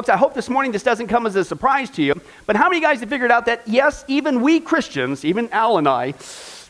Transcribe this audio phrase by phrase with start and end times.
[0.00, 2.70] Folks, I hope this morning this doesn't come as a surprise to you, but how
[2.70, 6.14] many guys have figured out that, yes, even we Christians, even Al and I,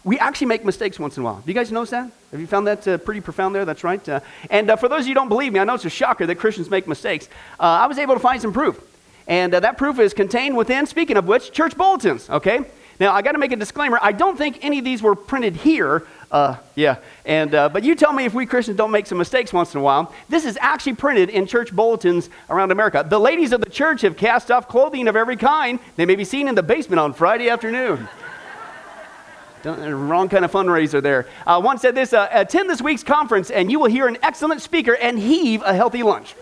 [0.02, 1.36] we actually make mistakes once in a while.
[1.36, 2.10] Have you guys noticed that?
[2.32, 3.64] Have you found that uh, pretty profound there?
[3.64, 4.08] That's right.
[4.08, 4.18] Uh,
[4.50, 6.26] and uh, for those of you who don't believe me, I know it's a shocker
[6.26, 7.28] that Christians make mistakes.
[7.60, 8.80] Uh, I was able to find some proof.
[9.28, 12.62] And uh, that proof is contained within, speaking of which, church bulletins, okay?
[13.00, 13.98] Now, I got to make a disclaimer.
[14.02, 16.06] I don't think any of these were printed here.
[16.30, 19.74] Uh, yeah, and but you tell me if we Christians don't make some mistakes once
[19.74, 20.14] in a while.
[20.28, 23.04] This is actually printed in church bulletins around America.
[23.08, 25.80] The ladies of the church have cast off clothing of every kind.
[25.96, 28.06] They may be seen in the basement on Friday afternoon.
[29.64, 31.26] Wrong kind of fundraiser there.
[31.46, 34.62] Uh, one said this uh, attend this week's conference and you will hear an excellent
[34.62, 36.34] speaker and heave a healthy lunch.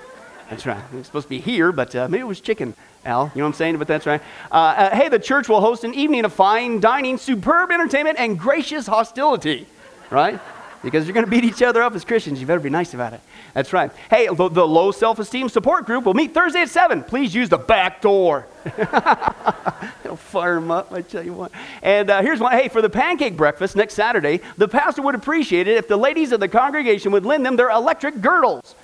[0.51, 0.83] That's right.
[0.95, 3.31] It's supposed to be here, but uh, maybe it was chicken, Al.
[3.35, 3.79] You know what I'm saying?
[3.79, 4.23] But that's right.
[4.51, 8.39] Uh, uh, hey, the church will host an evening of fine dining, superb entertainment, and
[8.39, 9.67] gracious hostility.
[10.11, 10.41] Right?
[10.83, 12.41] Because you're going to beat each other up as Christians.
[12.41, 13.21] You better be nice about it.
[13.53, 13.91] That's right.
[14.09, 17.03] Hey, the, the low self esteem support group will meet Thursday at 7.
[17.03, 18.47] Please use the back door.
[18.65, 21.53] It'll fire them up, I tell you what.
[21.83, 22.53] And uh, here's one.
[22.53, 26.33] Hey, for the pancake breakfast next Saturday, the pastor would appreciate it if the ladies
[26.33, 28.75] of the congregation would lend them their electric girdles.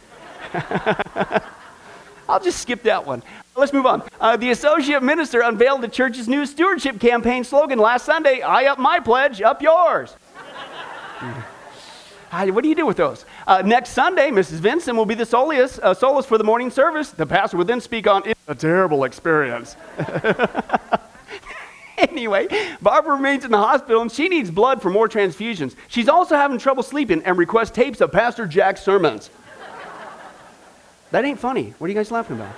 [2.28, 3.22] I'll just skip that one.
[3.56, 4.02] Let's move on.
[4.20, 8.78] Uh, the associate minister unveiled the church's new stewardship campaign slogan last Sunday I up
[8.78, 10.16] my pledge, up yours.
[12.30, 13.24] what do you do with those?
[13.46, 14.58] Uh, next Sunday, Mrs.
[14.58, 17.10] Vincent will be the soloist, uh, for the morning service.
[17.10, 19.76] The pastor will then speak on it's a terrible experience.
[21.98, 22.48] anyway,
[22.82, 25.76] Barbara remains in the hospital and she needs blood for more transfusions.
[25.88, 29.30] She's also having trouble sleeping and requests tapes of Pastor Jack's sermons.
[31.14, 31.72] That ain't funny.
[31.78, 32.52] What are you guys laughing about?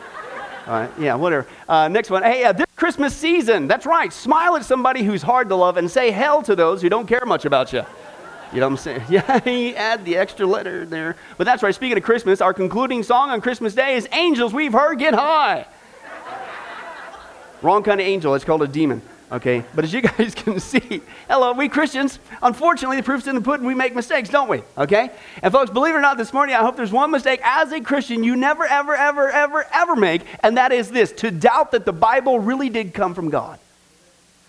[0.66, 1.46] All right, yeah, whatever.
[1.68, 2.22] Uh, next one.
[2.22, 4.10] Hey, uh, this Christmas season, that's right.
[4.10, 7.22] Smile at somebody who's hard to love and say hell to those who don't care
[7.26, 7.82] much about you.
[8.54, 9.02] You know what I'm saying?
[9.10, 11.16] Yeah, he add the extra letter there.
[11.36, 11.74] But that's right.
[11.74, 15.66] Speaking of Christmas, our concluding song on Christmas Day is Angels We've Heard Get High.
[17.60, 18.34] Wrong kind of angel.
[18.34, 19.02] It's called a demon.
[19.32, 19.64] Okay?
[19.74, 23.66] But as you guys can see, hello, we Christians, unfortunately, the proof's in the pudding.
[23.66, 24.62] We make mistakes, don't we?
[24.78, 25.10] Okay?
[25.42, 27.80] And folks, believe it or not, this morning, I hope there's one mistake as a
[27.80, 31.84] Christian you never, ever, ever, ever, ever make, and that is this to doubt that
[31.84, 33.58] the Bible really did come from God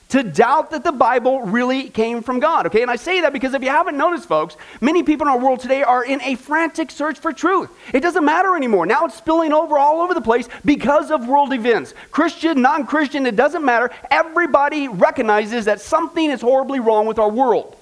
[0.09, 2.66] to doubt that the Bible really came from God.
[2.68, 5.40] Okay, and I say that because if you haven't noticed, folks, many people in our
[5.40, 7.69] world today are in a frantic search for truth.
[7.94, 8.85] It doesn't matter anymore.
[8.85, 11.94] Now it's spilling over all over the place because of world events.
[12.12, 13.91] Christian, non Christian, it doesn't matter.
[14.09, 17.75] Everybody recognizes that something is horribly wrong with our world.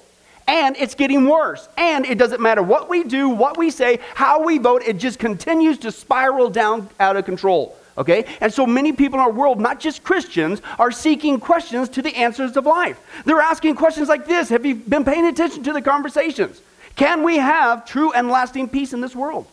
[0.48, 1.68] And it's getting worse.
[1.76, 5.18] And it doesn't matter what we do, what we say, how we vote, it just
[5.18, 7.76] continues to spiral down out of control.
[7.98, 8.26] Okay?
[8.40, 12.14] And so many people in our world, not just Christians, are seeking questions to the
[12.16, 13.00] answers of life.
[13.24, 16.60] They're asking questions like this Have you been paying attention to the conversations?
[16.96, 19.46] Can we have true and lasting peace in this world?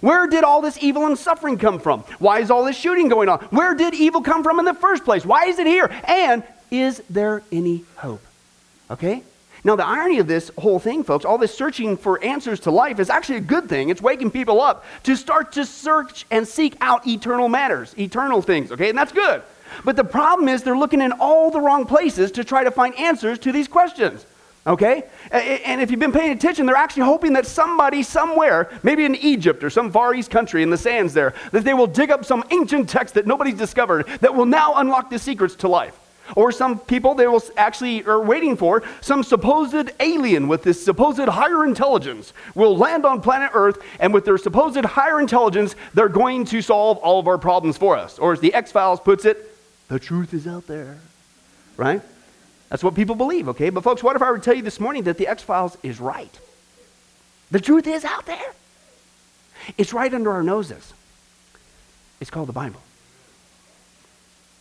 [0.00, 2.00] Where did all this evil and suffering come from?
[2.18, 3.38] Why is all this shooting going on?
[3.46, 5.24] Where did evil come from in the first place?
[5.24, 5.90] Why is it here?
[6.04, 8.22] And is there any hope?
[8.90, 9.22] Okay?
[9.64, 12.98] Now, the irony of this whole thing, folks, all this searching for answers to life
[12.98, 13.90] is actually a good thing.
[13.90, 18.72] It's waking people up to start to search and seek out eternal matters, eternal things,
[18.72, 18.88] okay?
[18.88, 19.42] And that's good.
[19.84, 22.98] But the problem is they're looking in all the wrong places to try to find
[22.98, 24.26] answers to these questions.
[24.64, 25.04] Okay?
[25.30, 29.64] And if you've been paying attention, they're actually hoping that somebody somewhere, maybe in Egypt
[29.64, 32.44] or some Far East country in the sands there, that they will dig up some
[32.50, 35.98] ancient text that nobody's discovered that will now unlock the secrets to life.
[36.36, 41.20] Or some people they will actually are waiting for some supposed alien with this supposed
[41.20, 46.44] higher intelligence will land on planet Earth, and with their supposed higher intelligence, they're going
[46.46, 48.18] to solve all of our problems for us.
[48.18, 49.56] Or as the X Files puts it,
[49.88, 50.98] the truth is out there.
[51.76, 52.02] Right?
[52.68, 53.70] That's what people believe, okay?
[53.70, 55.76] But folks, what if I were to tell you this morning that the X Files
[55.82, 56.38] is right?
[57.50, 58.52] The truth is out there.
[59.76, 60.94] It's right under our noses.
[62.20, 62.80] It's called the Bible.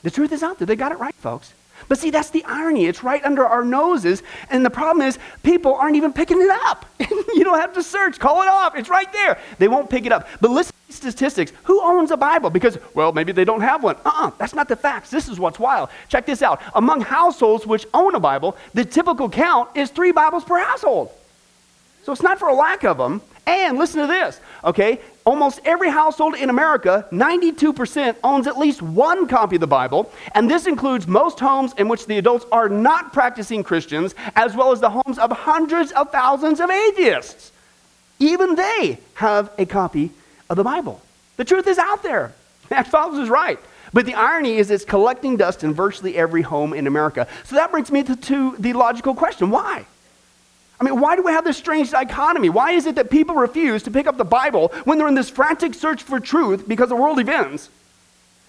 [0.04, 0.66] The truth is out there.
[0.66, 1.54] They got it right, folks.
[1.88, 2.86] But see, that's the irony.
[2.86, 4.24] It's right under our noses.
[4.50, 6.86] And the problem is, people aren't even picking it up.
[7.00, 8.76] you don't have to search, call it off.
[8.76, 9.40] It's right there.
[9.58, 10.28] They won't pick it up.
[10.40, 11.52] But listen to these statistics.
[11.64, 12.50] Who owns a Bible?
[12.50, 13.96] Because, well, maybe they don't have one.
[13.98, 15.10] Uh uh-uh, uh that's not the facts.
[15.10, 15.90] This is what's wild.
[16.10, 16.62] Check this out.
[16.76, 21.12] Among households which own a Bible, the typical count is three Bibles per household.
[22.04, 23.22] So it's not for a lack of them.
[23.48, 25.02] And listen to this, okay?
[25.26, 30.50] Almost every household in America, 92%, owns at least one copy of the Bible, and
[30.50, 34.80] this includes most homes in which the adults are not practicing Christians, as well as
[34.80, 37.52] the homes of hundreds of thousands of atheists.
[38.20, 40.12] Even they have a copy
[40.50, 41.02] of the Bible.
[41.38, 42.34] The truth is out there.
[42.72, 43.60] Max Files is right.
[43.94, 47.28] But the irony is it's collecting dust in virtually every home in America.
[47.44, 49.86] So that brings me to, to the logical question why?
[50.82, 52.50] I mean, why do we have this strange dichotomy?
[52.50, 55.30] Why is it that people refuse to pick up the Bible when they're in this
[55.30, 57.70] frantic search for truth because the world events?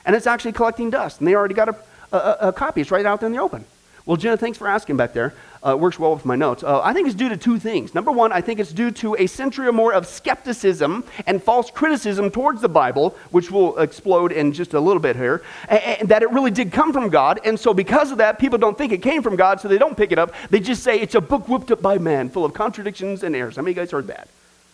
[0.06, 1.19] And it's actually collecting dust.
[1.19, 1.76] And they already got a,
[2.11, 2.81] a, a copy.
[2.81, 3.67] It's right out there in the open.
[4.06, 5.34] Well, Jenna, thanks for asking back there.
[5.64, 6.64] Uh, works well with my notes.
[6.64, 7.94] Uh, I think it's due to two things.
[7.94, 11.70] Number one, I think it's due to a century or more of skepticism and false
[11.70, 16.24] criticism towards the Bible, which will explode in just a little bit here, and, that
[16.24, 17.38] it really did come from God.
[17.44, 19.96] And so, because of that, people don't think it came from God, so they don't
[19.96, 20.34] pick it up.
[20.50, 23.54] They just say it's a book whipped up by man, full of contradictions and errors.
[23.54, 24.26] How many of you guys heard that?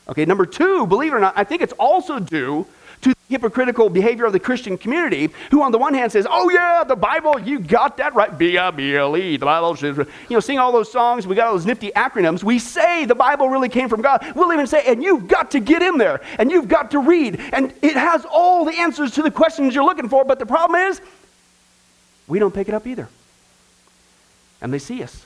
[0.08, 2.66] Okay, number two, believe it or not, I think it's also due
[3.02, 6.50] to the hypocritical behavior of the Christian community, who on the one hand says, Oh,
[6.50, 8.36] yeah, the Bible, you got that right.
[8.36, 11.48] B I B L E, the Bible you know, sing all those songs, we got
[11.48, 12.42] all those nifty acronyms.
[12.42, 14.32] We say the Bible really came from God.
[14.34, 17.40] We'll even say, And you've got to get in there, and you've got to read,
[17.52, 20.24] and it has all the answers to the questions you're looking for.
[20.24, 21.00] But the problem is,
[22.26, 23.08] we don't pick it up either.
[24.60, 25.24] And they see us.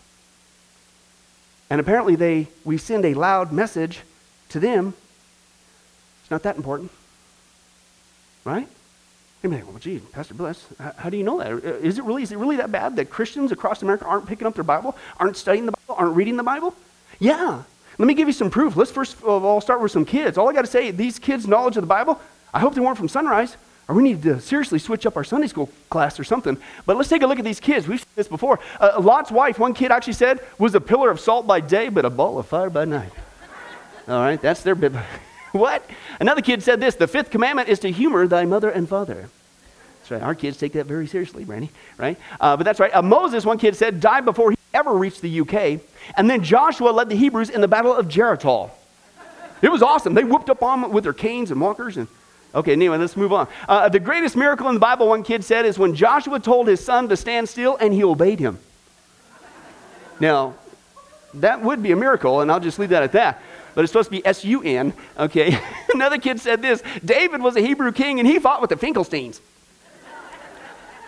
[1.70, 4.00] And apparently, they, we send a loud message
[4.50, 4.94] to them.
[6.22, 6.90] It's not that important.
[8.44, 8.68] Right?
[9.42, 10.64] You may well, gee, Pastor Bless,
[10.96, 11.50] how, do you know that?
[11.52, 14.54] Uh, it really is it really that bad that Christians across America aren't picking up
[14.54, 16.74] their Bible, aren't studying the Bible, aren't reading the Bible?
[17.18, 17.62] Yeah.
[17.98, 18.76] Let me give you some proof.
[18.76, 20.38] Let's first of all start with some kids.
[20.38, 22.20] All I got to say, these kids' knowledge of the Bible,
[22.54, 23.56] I hope they weren't from Sunrise,
[23.88, 26.56] or we need to seriously switch up our Sunday school class or something.
[26.86, 27.88] But let's take a look at these kids.
[27.88, 28.60] We've seen this before.
[28.80, 32.04] Uh, Lot's wife, one kid actually said, was a pillar of salt by day, but
[32.04, 33.12] a ball of fire by night.
[34.08, 34.96] all right, that's their bib.
[35.58, 35.88] what?
[36.19, 39.28] Another kid said this the fifth commandment is to humor thy mother and father.
[40.00, 40.22] That's right.
[40.22, 42.19] Our kids take that very seriously, Brandy, right?
[42.40, 42.94] Uh, but that's right.
[42.94, 45.81] Uh, Moses, one kid said, died before he ever reached the UK.
[46.16, 48.70] And then Joshua led the Hebrews in the Battle of Geritol.
[49.60, 50.14] It was awesome.
[50.14, 51.96] They whooped up on with their canes and walkers.
[51.96, 52.08] And
[52.52, 53.46] okay, anyway, let's move on.
[53.69, 56.84] Uh, the greatest miracle in the Bible, one kid said, is when Joshua told his
[56.84, 58.58] son to stand still and he obeyed him.
[60.19, 60.55] Now,
[61.34, 63.40] that would be a miracle, and I'll just leave that at that
[63.74, 65.58] but it's supposed to be S U N, okay?
[65.94, 69.40] Another kid said this David was a Hebrew king and he fought with the Finkelsteins.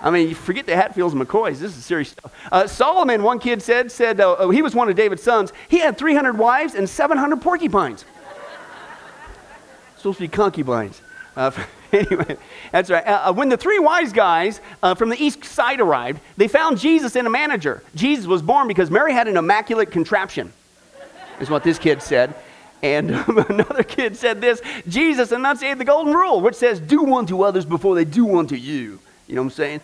[0.05, 1.59] I mean, forget the Hatfields and McCoys.
[1.61, 2.31] This is serious stuff.
[2.53, 5.51] Uh, Solomon, one kid said, said uh, oh, he was one of David's sons.
[5.69, 8.05] He had 300 wives and 700 porcupines.
[9.97, 11.01] supposed to be concubines.
[11.35, 11.51] Uh,
[11.93, 12.37] anyway,
[12.71, 13.07] that's right.
[13.07, 16.79] Uh, uh, when the three wise guys uh, from the east side arrived, they found
[16.79, 17.83] Jesus in a manager.
[17.95, 20.53] Jesus was born because Mary had an immaculate contraption,
[21.41, 22.35] is what this kid said.
[22.85, 23.11] And
[23.49, 27.95] another kid said this Jesus enunciated the golden rule, which says, Do unto others before
[27.95, 29.01] they do unto you.
[29.27, 29.81] You know what I'm saying?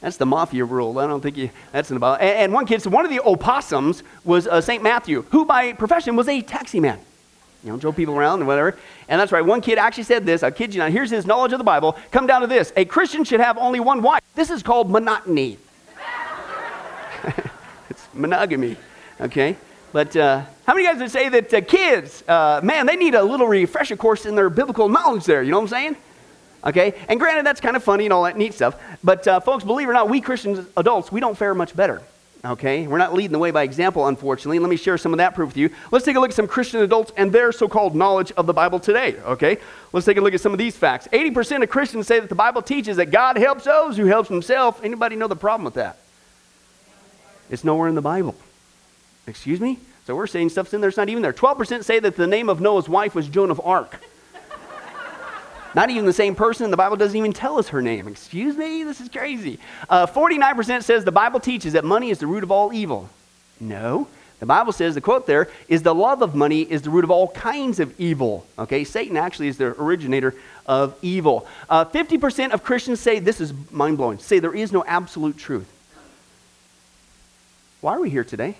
[0.00, 0.98] That's the mafia rule.
[0.98, 2.16] I don't think you, that's in the Bible.
[2.22, 4.82] And, and one kid said, One of the opossums was uh, St.
[4.82, 6.98] Matthew, who by profession was a taxi man.
[7.62, 8.78] You know, drove people around and whatever.
[9.08, 9.44] And that's right.
[9.44, 10.42] One kid actually said this.
[10.42, 10.90] I kid you not.
[10.90, 11.98] Here's his knowledge of the Bible.
[12.12, 12.72] Come down to this.
[12.76, 14.22] A Christian should have only one wife.
[14.34, 15.58] This is called monotony.
[17.90, 18.78] it's monogamy.
[19.20, 19.56] Okay?
[19.92, 23.22] But uh, how many guys would say that uh, kids, uh, man, they need a
[23.22, 25.42] little refresher course in their biblical knowledge there?
[25.42, 25.96] You know what I'm saying?
[26.64, 26.94] Okay?
[27.08, 28.80] And granted, that's kind of funny and all that neat stuff.
[29.02, 32.02] But uh, folks, believe it or not, we Christian adults, we don't fare much better.
[32.44, 32.86] Okay?
[32.86, 34.58] We're not leading the way by example, unfortunately.
[34.58, 35.70] Let me share some of that proof with you.
[35.90, 38.52] Let's take a look at some Christian adults and their so called knowledge of the
[38.52, 39.16] Bible today.
[39.20, 39.58] Okay?
[39.92, 41.08] Let's take a look at some of these facts.
[41.12, 44.84] 80% of Christians say that the Bible teaches that God helps those who helps himself.
[44.84, 45.98] Anybody know the problem with that?
[47.50, 48.36] It's nowhere in the Bible.
[49.28, 49.78] Excuse me?
[50.06, 51.34] So we're saying stuff's in there, it's not even there.
[51.34, 54.00] 12% say that the name of Noah's wife was Joan of Arc.
[55.74, 56.70] not even the same person.
[56.70, 58.08] The Bible doesn't even tell us her name.
[58.08, 58.84] Excuse me?
[58.84, 59.58] This is crazy.
[59.88, 63.10] Uh, 49% says the Bible teaches that money is the root of all evil.
[63.60, 64.08] No.
[64.40, 67.10] The Bible says, the quote there, is the love of money is the root of
[67.10, 68.46] all kinds of evil.
[68.58, 71.46] Okay, Satan actually is the originator of evil.
[71.68, 75.70] Uh, 50% of Christians say, this is mind blowing, say there is no absolute truth.
[77.80, 78.56] Why are we here today?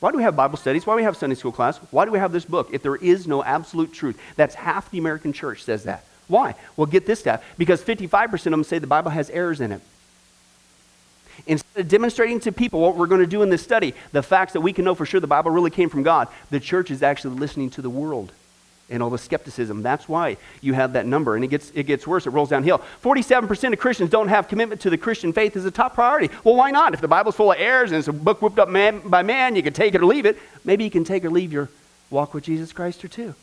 [0.00, 0.86] Why do we have Bible studies?
[0.86, 1.78] Why do we have Sunday school class?
[1.90, 4.18] Why do we have this book if there is no absolute truth?
[4.36, 6.04] That's half the American church says that.
[6.26, 6.54] Why?
[6.76, 7.42] Well, get this stat.
[7.58, 9.82] Because 55% of them say the Bible has errors in it.
[11.46, 14.52] Instead of demonstrating to people what we're going to do in this study, the facts
[14.54, 17.02] that we can know for sure the Bible really came from God, the church is
[17.02, 18.32] actually listening to the world
[18.90, 19.82] and all the skepticism.
[19.82, 21.36] That's why you have that number.
[21.36, 22.82] And it gets, it gets worse, it rolls downhill.
[23.02, 26.30] 47% of Christians don't have commitment to the Christian faith as a top priority.
[26.44, 26.92] Well, why not?
[26.94, 29.56] If the Bible's full of errors and it's a book whipped up man, by man,
[29.56, 30.38] you can take it or leave it.
[30.64, 31.68] Maybe you can take or leave your
[32.10, 33.34] walk with Jesus Christ or two.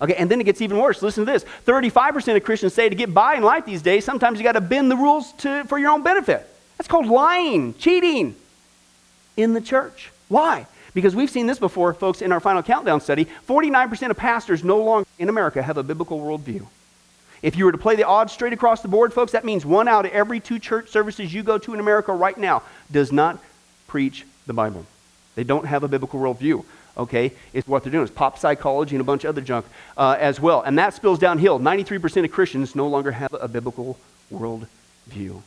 [0.00, 1.02] Okay, and then it gets even worse.
[1.02, 4.38] Listen to this 35% of Christians say to get by in life these days, sometimes
[4.38, 6.46] you got to bend the rules to, for your own benefit.
[6.76, 8.36] That's called lying, cheating
[9.36, 10.12] in the church.
[10.28, 10.66] Why?
[10.94, 14.78] Because we've seen this before, folks, in our final countdown study 49% of pastors no
[14.78, 16.66] longer in America have a biblical worldview.
[17.42, 19.86] If you were to play the odds straight across the board, folks, that means one
[19.86, 23.38] out of every two church services you go to in America right now does not
[23.86, 24.84] preach the Bible.
[25.36, 26.64] They don't have a biblical worldview.
[26.96, 28.02] Okay, it's what they're doing.
[28.02, 29.66] It's pop psychology and a bunch of other junk
[29.96, 30.62] uh, as well.
[30.62, 31.60] And that spills downhill.
[31.60, 33.96] 93% of Christians no longer have a biblical
[34.32, 35.40] worldview.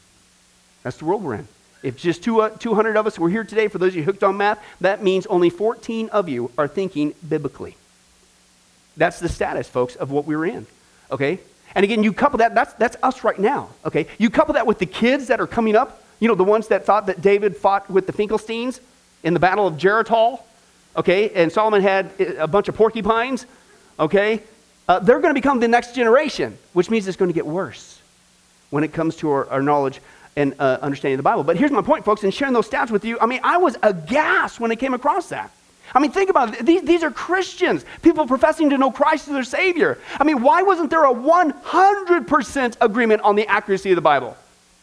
[0.83, 1.47] That's the world we're in.
[1.83, 4.23] If just two, uh, 200 of us were here today, for those of you hooked
[4.23, 7.75] on math, that means only 14 of you are thinking biblically.
[8.97, 10.67] That's the status, folks, of what we're in.
[11.11, 11.39] Okay?
[11.73, 13.69] And again, you couple that, that's, that's us right now.
[13.85, 14.07] Okay?
[14.17, 16.85] You couple that with the kids that are coming up, you know, the ones that
[16.85, 18.79] thought that David fought with the Finkelsteins
[19.23, 20.41] in the Battle of Geritol,
[20.95, 21.29] okay?
[21.31, 23.45] And Solomon had a bunch of porcupines,
[23.99, 24.43] okay?
[24.87, 27.99] Uh, they're going to become the next generation, which means it's going to get worse
[28.69, 29.99] when it comes to our, our knowledge
[30.35, 31.43] and uh, understanding the Bible.
[31.43, 33.19] But here's my point, folks, in sharing those stats with you.
[33.19, 35.51] I mean, I was aghast when I came across that.
[35.93, 36.65] I mean, think about it.
[36.65, 39.97] These, these are Christians, people professing to know Christ as their Savior.
[40.19, 44.37] I mean, why wasn't there a 100% agreement on the accuracy of the Bible?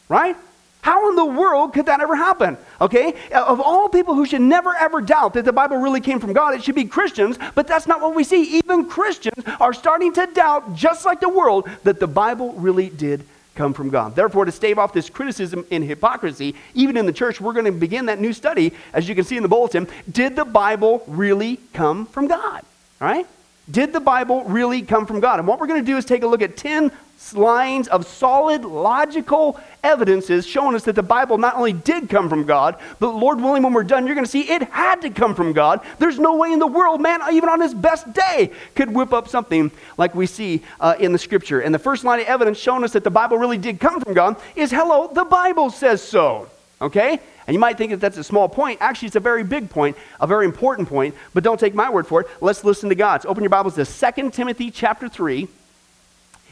[0.07, 0.35] Right?
[0.81, 2.57] How in the world could that ever happen?
[2.79, 3.13] Okay?
[3.33, 6.53] Of all people who should never ever doubt that the Bible really came from God,
[6.53, 8.59] it should be Christians, but that's not what we see.
[8.59, 13.25] Even Christians are starting to doubt, just like the world, that the Bible really did
[13.59, 14.15] come from God.
[14.15, 17.73] Therefore, to stave off this criticism and hypocrisy, even in the church, we're going to
[17.73, 19.85] begin that new study, as you can see in the bulletin.
[20.09, 22.63] Did the Bible really come from God?
[23.01, 23.27] All right?
[23.69, 25.39] Did the Bible really come from God?
[25.39, 26.89] And what we're going to do is take a look at 10
[27.33, 32.45] lines of solid, logical evidences showing us that the Bible not only did come from
[32.45, 35.35] God, but Lord willing, when we're done, you're going to see it had to come
[35.35, 35.81] from God.
[35.99, 39.27] There's no way in the world, man, even on his best day, could whip up
[39.27, 41.61] something like we see uh, in the scripture.
[41.61, 44.13] And the first line of evidence showing us that the Bible really did come from
[44.13, 46.49] God is hello, the Bible says so.
[46.81, 47.19] Okay?
[47.47, 48.77] And you might think that that's a small point.
[48.79, 52.07] Actually, it's a very big point, a very important point, but don't take my word
[52.07, 52.27] for it.
[52.41, 53.25] Let's listen to God's.
[53.25, 55.47] Open your Bibles to 2 Timothy chapter 3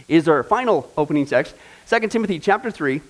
[0.08, 1.56] is our final opening text,
[1.90, 3.02] 2 Timothy chapter 3.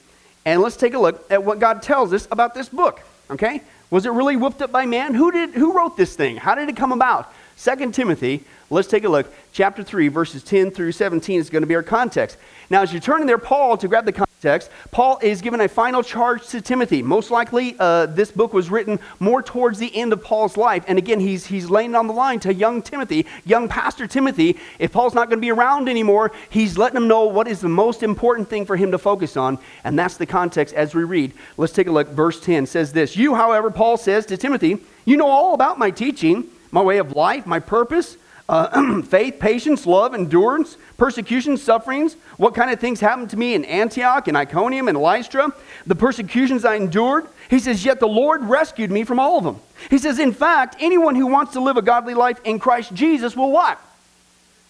[0.45, 3.01] And let's take a look at what God tells us about this book.
[3.29, 3.61] Okay?
[3.89, 5.13] Was it really whipped up by man?
[5.13, 6.37] Who did who wrote this thing?
[6.37, 7.33] How did it come about?
[7.57, 9.31] 2 Timothy, let's take a look.
[9.53, 12.37] Chapter 3, verses 10 through 17 is going to be our context.
[12.69, 15.67] Now, as you turn in there, Paul, to grab the context, Paul is given a
[15.67, 17.01] final charge to Timothy.
[17.01, 20.83] Most likely, uh, this book was written more towards the end of Paul's life.
[20.87, 24.57] And again, he's, he's laying it on the line to young Timothy, young Pastor Timothy.
[24.79, 27.69] If Paul's not going to be around anymore, he's letting him know what is the
[27.69, 29.57] most important thing for him to focus on.
[29.83, 31.33] And that's the context as we read.
[31.55, 32.09] Let's take a look.
[32.09, 35.89] Verse 10 says this You, however, Paul says to Timothy, you know all about my
[35.89, 38.17] teaching, my way of life, my purpose
[38.49, 42.15] uh, faith, patience, love, endurance, persecution, sufferings.
[42.37, 45.51] What kind of things happened to me in Antioch and Iconium and Lystra?
[45.85, 47.27] The persecutions I endured.
[47.49, 49.59] He says, Yet the Lord rescued me from all of them.
[49.89, 53.35] He says, In fact, anyone who wants to live a godly life in Christ Jesus
[53.35, 53.79] will what?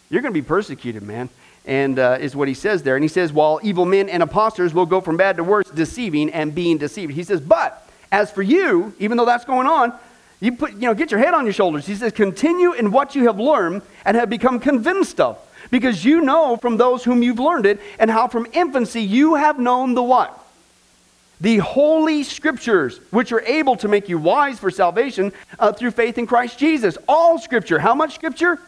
[0.10, 1.30] You're going to be persecuted, man.
[1.66, 2.96] And uh, is what he says there.
[2.96, 6.32] And he says, While evil men and impostors will go from bad to worse, deceiving
[6.32, 7.14] and being deceived.
[7.14, 9.94] He says, But as for you, even though that's going on,
[10.40, 11.88] you put, you know, get your head on your shoulders.
[11.88, 15.38] He says, continue in what you have learned and have become convinced of,
[15.72, 19.60] because you know from those whom you've learned it, and how from infancy you have
[19.60, 20.46] known the what?
[21.42, 26.18] The holy scriptures, which are able to make you wise for salvation uh, through faith
[26.18, 26.98] in Christ Jesus.
[27.08, 27.80] All scripture.
[27.80, 28.60] How much scripture?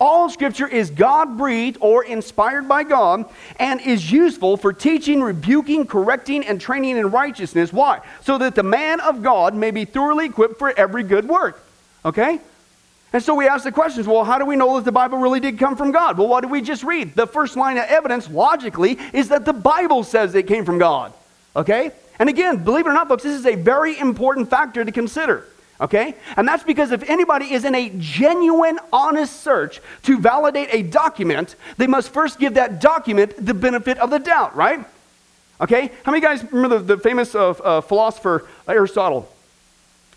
[0.00, 3.26] All scripture is God breathed or inspired by God
[3.58, 7.70] and is useful for teaching, rebuking, correcting, and training in righteousness.
[7.70, 8.00] Why?
[8.22, 11.62] So that the man of God may be thoroughly equipped for every good work.
[12.02, 12.40] Okay?
[13.12, 15.40] And so we ask the questions well, how do we know that the Bible really
[15.40, 16.16] did come from God?
[16.16, 17.14] Well, what did we just read?
[17.14, 21.12] The first line of evidence, logically, is that the Bible says it came from God.
[21.54, 21.90] Okay?
[22.18, 25.46] And again, believe it or not, folks, this is a very important factor to consider.
[25.80, 26.14] Okay?
[26.36, 31.56] And that's because if anybody is in a genuine, honest search to validate a document,
[31.78, 34.84] they must first give that document the benefit of the doubt, right?
[35.60, 35.90] Okay?
[36.04, 39.32] How many guys remember the, the famous uh, uh, philosopher Aristotle?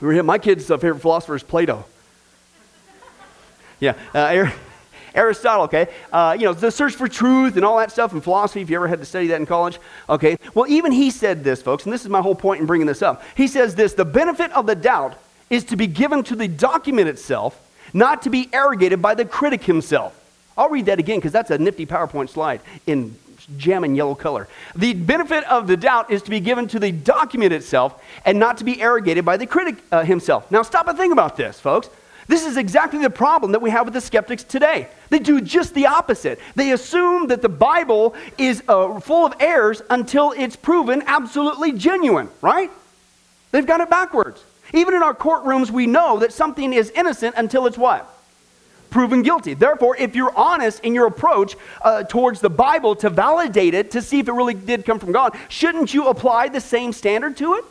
[0.02, 1.86] My kid's uh, favorite philosopher is Plato.
[3.80, 4.50] Yeah, uh,
[5.16, 5.88] Aristotle, okay?
[6.12, 8.76] Uh, you know, the search for truth and all that stuff in philosophy, if you
[8.76, 9.80] ever had to study that in college,
[10.10, 10.38] okay?
[10.54, 13.02] Well, even he said this, folks, and this is my whole point in bringing this
[13.02, 13.24] up.
[13.36, 15.18] He says this the benefit of the doubt
[15.50, 17.60] is to be given to the document itself,
[17.94, 20.20] not to be arrogated by the critic himself.
[20.58, 23.16] I'll read that again because that's a nifty PowerPoint slide in
[23.58, 24.48] gem and yellow color.
[24.76, 28.58] The benefit of the doubt is to be given to the document itself and not
[28.58, 30.50] to be arrogated by the critic uh, himself.
[30.52, 31.90] Now, stop and think about this, folks.
[32.28, 34.88] This is exactly the problem that we have with the skeptics today.
[35.10, 36.40] They do just the opposite.
[36.56, 42.30] They assume that the Bible is uh, full of errors until it's proven absolutely genuine,
[42.42, 42.72] right?
[43.52, 44.42] They've got it backwards.
[44.74, 48.10] Even in our courtrooms, we know that something is innocent until it's what?
[48.90, 49.54] Proven guilty.
[49.54, 54.02] Therefore, if you're honest in your approach uh, towards the Bible to validate it, to
[54.02, 57.56] see if it really did come from God, shouldn't you apply the same standard to
[57.56, 57.66] it?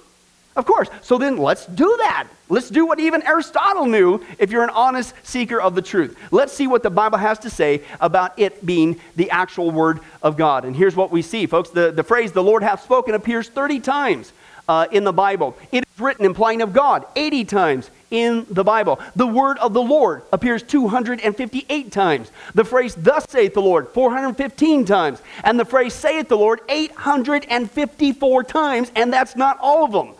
[0.54, 0.88] Of course.
[1.00, 2.28] So then let's do that.
[2.48, 6.16] Let's do what even Aristotle knew if you're an honest seeker of the truth.
[6.30, 10.36] Let's see what the Bible has to say about it being the actual Word of
[10.36, 10.66] God.
[10.66, 11.70] And here's what we see, folks.
[11.70, 14.32] The, the phrase, the Lord hath spoken, appears 30 times
[14.68, 15.56] uh, in the Bible.
[15.70, 19.00] It written implying of God 80 times in the Bible.
[19.16, 22.30] The word of the Lord appears 258 times.
[22.54, 25.22] The phrase, Thus saith the Lord, 415 times.
[25.42, 28.92] And the phrase, Saith the Lord, 854 times.
[28.94, 30.14] And that's not all of them.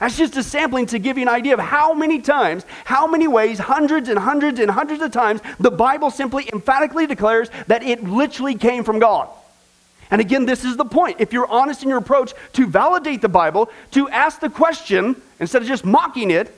[0.00, 3.28] That's just a sampling to give you an idea of how many times, how many
[3.28, 8.02] ways, hundreds and hundreds and hundreds of times, the Bible simply emphatically declares that it
[8.02, 9.28] literally came from God.
[10.10, 11.20] And again, this is the point.
[11.20, 15.62] If you're honest in your approach to validate the Bible, to ask the question, instead
[15.62, 16.54] of just mocking it,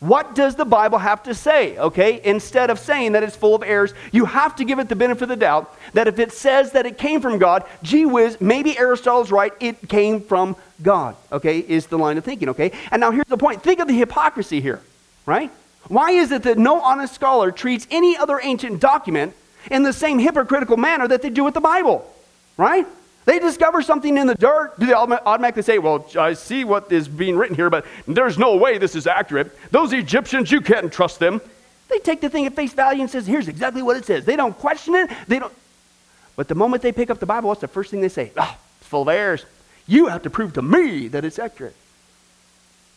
[0.00, 1.78] what does the Bible have to say?
[1.78, 4.96] Okay, instead of saying that it's full of errors, you have to give it the
[4.96, 8.38] benefit of the doubt that if it says that it came from God, gee whiz,
[8.40, 11.16] maybe Aristotle's right, it came from God.
[11.32, 12.50] Okay, is the line of thinking.
[12.50, 14.80] Okay, and now here's the point think of the hypocrisy here,
[15.24, 15.50] right?
[15.88, 19.34] Why is it that no honest scholar treats any other ancient document
[19.70, 22.10] in the same hypocritical manner that they do with the Bible,
[22.56, 22.86] right?
[23.24, 24.78] They discover something in the dirt.
[24.78, 28.56] Do they automatically say, Well, I see what is being written here, but there's no
[28.56, 29.56] way this is accurate?
[29.70, 31.40] Those Egyptians, you can't trust them.
[31.88, 34.24] They take the thing at face value and says, Here's exactly what it says.
[34.24, 35.10] They don't question it.
[35.26, 35.52] They don't.
[36.36, 38.32] But the moment they pick up the Bible, what's the first thing they say?
[38.36, 39.46] Oh, it's full of errors.
[39.86, 41.76] You have to prove to me that it's accurate.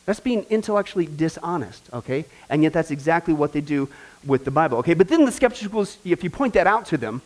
[0.06, 2.26] That's being intellectually dishonest, okay?
[2.50, 3.90] And yet that's exactly what they do
[4.26, 4.94] with the Bible, okay?
[4.94, 7.22] But then the skeptics, if you point that out to them,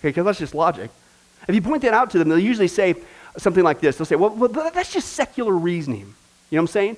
[0.00, 0.90] okay, because that's just logic,
[1.48, 2.94] if you point that out to them, they'll usually say
[3.36, 3.96] something like this.
[3.96, 6.14] They'll say, well, well that's just secular reasoning.
[6.50, 6.96] You know what I'm saying?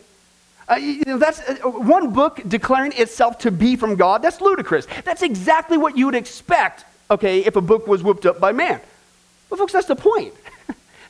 [0.69, 4.23] Uh, you know, that's uh, one book declaring itself to be from God.
[4.23, 4.87] That's ludicrous.
[5.05, 8.81] That's exactly what you would expect, okay, if a book was whipped up by man.
[9.49, 10.35] But folks, that's the point.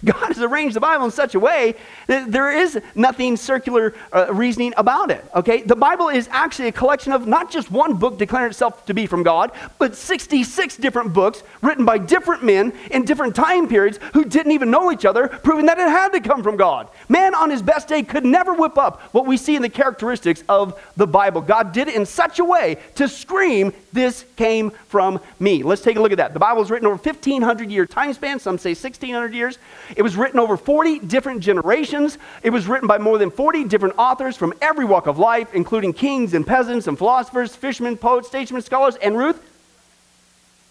[0.05, 1.75] God has arranged the Bible in such a way
[2.07, 5.25] that there is nothing circular uh, reasoning about it.
[5.35, 5.63] Okay?
[5.63, 9.07] The Bible is actually a collection of not just one book declaring itself to be
[9.07, 14.25] from God, but 66 different books written by different men in different time periods who
[14.25, 16.89] didn't even know each other, proving that it had to come from God.
[17.09, 20.43] Man on his best day could never whip up what we see in the characteristics
[20.49, 21.41] of the Bible.
[21.41, 25.63] God did it in such a way to scream, This came from me.
[25.63, 26.35] Let's take a look at that.
[26.35, 29.57] The Bible was written over 1,500 year time span, some say 1,600 years.
[29.97, 32.19] It was written over 40 different generations.
[32.43, 35.95] It was written by more than 40 different authors from every walk of life, including
[35.95, 39.41] kings and peasants and philosophers, fishermen, poets, statesmen, scholars, and Ruth,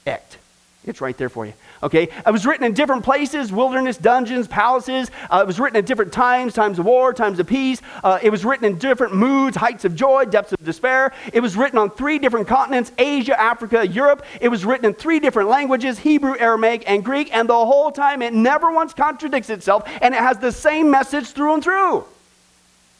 [0.06, 0.38] Echt.
[0.86, 1.54] It's right there for you.
[1.86, 2.10] Okay?
[2.26, 5.12] It was written in different places wilderness, dungeons, palaces.
[5.30, 7.80] Uh, it was written at different times times of war, times of peace.
[8.04, 11.14] Uh, it was written in different moods, heights of joy, depths of despair.
[11.32, 14.26] It was written on three different continents Asia, Africa, Europe.
[14.42, 17.30] It was written in three different languages Hebrew, Aramaic, and Greek.
[17.36, 21.28] And the whole time it never once contradicts itself, and it has the same message
[21.28, 22.04] through and through.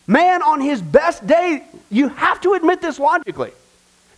[0.06, 3.52] Man, on his best day, you have to admit this logically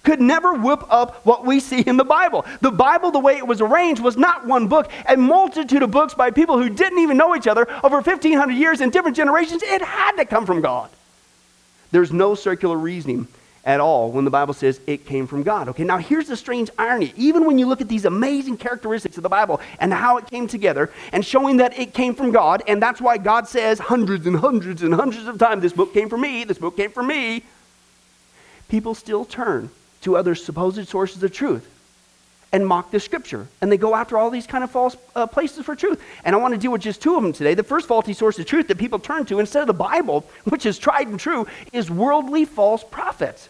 [0.08, 2.46] could never whip up what we see in the Bible.
[2.62, 6.14] The Bible, the way it was arranged, was not one book, a multitude of books
[6.14, 9.62] by people who didn't even know each other over 1,500 years in different generations.
[9.64, 10.90] It had to come from God.
[11.92, 13.28] There's no circular reasoning
[13.66, 15.68] at all when the Bible says it came from God.
[15.68, 17.12] Okay, now here's the strange irony.
[17.18, 20.48] Even when you look at these amazing characteristics of the Bible and how it came
[20.48, 24.38] together and showing that it came from God, and that's why God says hundreds and
[24.38, 27.44] hundreds and hundreds of times, this book came from me, this book came from me,
[28.70, 29.70] people still turn
[30.08, 31.70] to other supposed sources of truth
[32.54, 33.46] and mock the scripture.
[33.60, 36.02] And they go after all these kind of false uh, places for truth.
[36.24, 37.56] And I want to deal with just two of them today.
[37.56, 40.66] The first faulty source of truth that people turn to instead of the Bible, which
[40.66, 43.50] is tried and true, is worldly false prophets.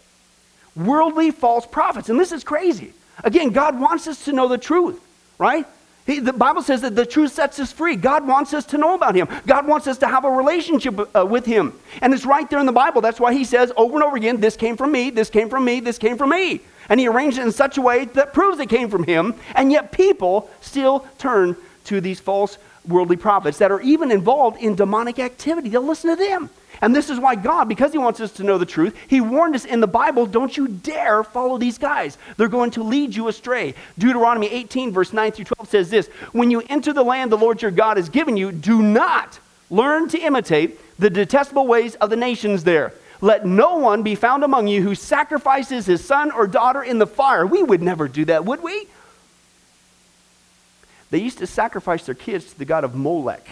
[0.74, 2.08] Worldly false prophets.
[2.08, 2.92] And this is crazy.
[3.22, 5.00] Again, God wants us to know the truth,
[5.38, 5.64] right?
[6.08, 7.94] He, the Bible says that the truth sets us free.
[7.94, 9.28] God wants us to know about Him.
[9.46, 11.78] God wants us to have a relationship uh, with Him.
[12.00, 13.02] And it's right there in the Bible.
[13.02, 15.66] That's why He says over and over again, This came from me, this came from
[15.66, 16.62] me, this came from me.
[16.88, 19.34] And He arranged it in such a way that proves it came from Him.
[19.54, 24.76] And yet people still turn to these false worldly prophets that are even involved in
[24.76, 25.68] demonic activity.
[25.68, 26.48] They'll listen to them.
[26.80, 29.54] And this is why God, because He wants us to know the truth, He warned
[29.54, 32.18] us in the Bible don't you dare follow these guys.
[32.36, 33.74] They're going to lead you astray.
[33.98, 37.62] Deuteronomy 18, verse 9 through 12 says this When you enter the land the Lord
[37.62, 39.38] your God has given you, do not
[39.70, 42.92] learn to imitate the detestable ways of the nations there.
[43.20, 47.06] Let no one be found among you who sacrifices his son or daughter in the
[47.06, 47.44] fire.
[47.44, 48.86] We would never do that, would we?
[51.10, 53.48] They used to sacrifice their kids to the god of Molech.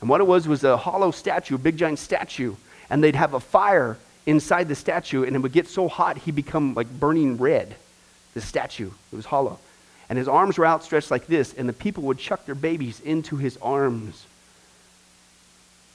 [0.00, 2.54] And what it was was a hollow statue, a big giant statue,
[2.88, 6.34] and they'd have a fire inside the statue, and it would get so hot he'd
[6.34, 7.74] become like burning red.
[8.34, 9.58] The statue, it was hollow.
[10.08, 13.36] And his arms were outstretched like this, and the people would chuck their babies into
[13.36, 14.26] his arms.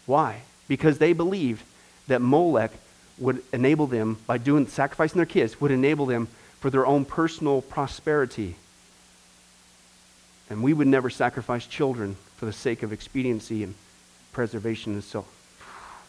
[0.06, 0.42] Why?
[0.68, 1.64] Because they believed
[2.08, 2.72] that Molech
[3.18, 6.28] would enable them, by doing sacrificing their kids, would enable them
[6.60, 8.56] for their own personal prosperity.
[10.50, 13.74] And we would never sacrifice children for the sake of expediency and
[14.36, 14.94] preservation.
[14.94, 15.26] And so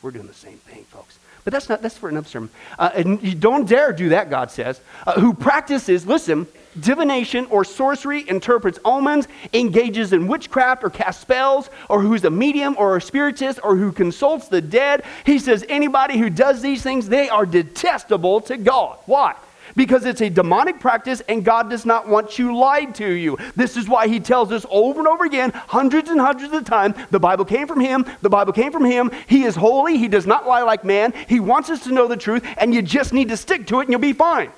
[0.03, 1.19] we're doing the same thing, folks.
[1.45, 2.51] But that's not, that's for another sermon.
[2.77, 4.81] Uh, and you don't dare do that, God says.
[5.07, 6.49] Uh, who practices, listen,
[6.81, 12.75] divination or sorcery, interprets omens, engages in witchcraft or casts spells, or who's a medium
[12.77, 15.05] or a spiritist, or who consults the dead.
[15.25, 18.99] He says anybody who does these things, they are detestable to God.
[19.07, 19.37] Why?
[19.77, 23.39] Because it's a demonic practice and God does not want you lied to you.
[23.55, 26.97] This is why he tells us over and over again, hundreds and hundreds of times,
[27.11, 29.11] the Bible came from him, the Bible came from him.
[29.29, 31.13] He is holy, he does not lie like man.
[31.29, 33.85] He wants us to know the truth, and you just need to stick to it
[33.85, 34.51] and you'll be fine.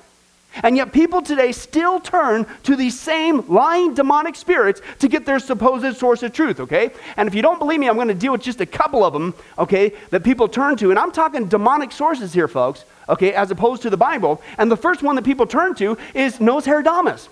[0.63, 5.37] And yet, people today still turn to these same lying demonic spirits to get their
[5.37, 6.89] supposed source of truth, okay?
[7.17, 9.13] And if you don't believe me, I'm going to deal with just a couple of
[9.13, 10.89] them, okay, that people turn to.
[10.89, 14.41] And I'm talking demonic sources here, folks okay, as opposed to the Bible.
[14.57, 17.27] And the first one that people turn to is Nos Herdamus.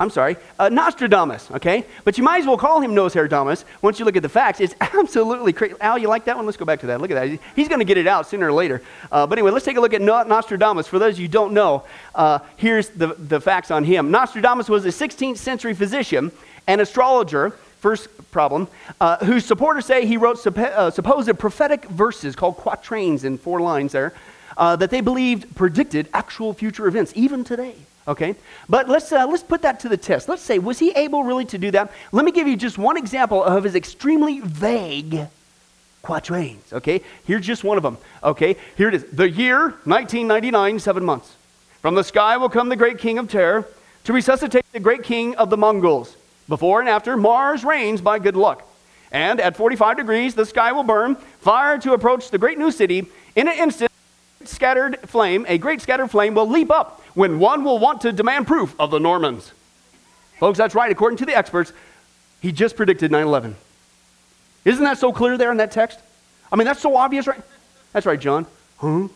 [0.00, 1.86] I'm sorry, uh, Nostradamus, okay?
[2.02, 4.60] But you might as well call him Nos Herdamus once you look at the facts.
[4.60, 5.76] It's absolutely crazy.
[5.80, 6.46] Al, you like that one?
[6.46, 7.00] Let's go back to that.
[7.00, 7.38] Look at that.
[7.54, 8.82] He's going to get it out sooner or later.
[9.12, 10.88] Uh, but anyway, let's take a look at Nostradamus.
[10.88, 14.10] For those of you don't know, uh, here's the, the facts on him.
[14.10, 16.32] Nostradamus was a 16th century physician
[16.66, 18.68] and astrologer First problem,
[18.98, 23.60] uh, whose supporters say he wrote supp- uh, supposed prophetic verses called quatrains in four
[23.60, 24.14] lines there
[24.56, 27.74] uh, that they believed predicted actual future events, even today.
[28.08, 28.36] Okay?
[28.70, 30.30] But let's, uh, let's put that to the test.
[30.30, 31.92] Let's say, was he able really to do that?
[32.10, 35.28] Let me give you just one example of his extremely vague
[36.02, 36.72] quatrains.
[36.72, 37.02] Okay?
[37.26, 37.98] Here's just one of them.
[38.22, 38.56] Okay?
[38.78, 39.04] Here it is.
[39.12, 41.36] The year 1999, seven months.
[41.82, 43.66] From the sky will come the great king of terror
[44.04, 46.16] to resuscitate the great king of the Mongols.
[46.48, 48.68] Before and after, Mars reigns by good luck.
[49.10, 53.06] And at 45 degrees, the sky will burn, fire to approach the great new city.
[53.36, 53.90] In an instant,
[54.44, 58.46] scattered flame, a great scattered flame will leap up when one will want to demand
[58.46, 59.52] proof of the Normans.
[60.38, 60.90] Folks, that's right.
[60.90, 61.72] According to the experts,
[62.40, 63.56] he just predicted 9 11.
[64.64, 65.98] Isn't that so clear there in that text?
[66.52, 67.40] I mean, that's so obvious, right?
[67.92, 68.46] That's right, John.
[68.78, 69.08] Huh?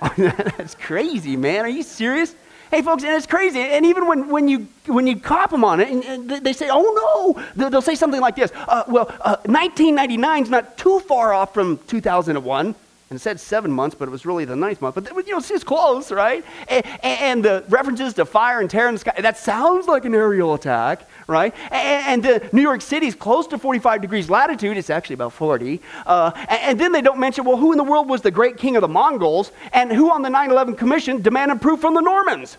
[0.16, 1.64] that's crazy, man.
[1.64, 2.34] Are you serious?
[2.70, 3.60] Hey, folks, and it's crazy.
[3.60, 6.68] And even when, when, you, when you cop them on it, and, and they say,
[6.70, 11.32] oh no, they'll say something like this uh, Well, uh, 1999 is not too far
[11.32, 12.74] off from 2001.
[13.10, 14.94] And it said seven months, but it was really the ninth month.
[14.94, 16.42] But you know, it's close, right?
[16.68, 20.14] And, and, the references to fire and terror in the sky, that sounds like an
[20.14, 21.54] aerial attack, right?
[21.70, 24.78] And, and New York City is close to 45 degrees latitude.
[24.78, 25.82] It's actually about 40.
[26.06, 28.56] Uh, and, and, then they don't mention, well, who in the world was the great
[28.56, 29.52] king of the Mongols?
[29.74, 32.56] And who on the 9 11 Commission demanded proof from the Normans?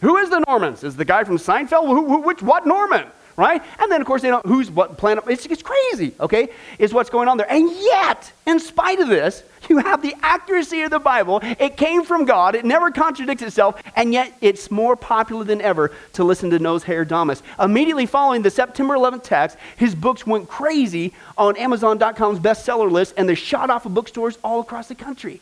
[0.00, 0.84] Who is the Normans?
[0.84, 1.86] Is the guy from Seinfeld?
[1.86, 3.06] Who, who, which, what Norman?
[3.36, 3.62] Right?
[3.78, 5.24] And then, of course, they know who's what planet.
[5.28, 6.48] It's, it's crazy, okay?
[6.78, 7.50] Is what's going on there.
[7.50, 11.40] And yet, in spite of this, you have the accuracy of the Bible.
[11.42, 12.54] It came from God.
[12.54, 13.82] It never contradicts itself.
[13.94, 17.42] And yet, it's more popular than ever to listen to Nos Herdamus.
[17.60, 23.28] Immediately following the September 11th text, his books went crazy on Amazon.com's bestseller list, and
[23.28, 25.40] they shot off of bookstores all across the country.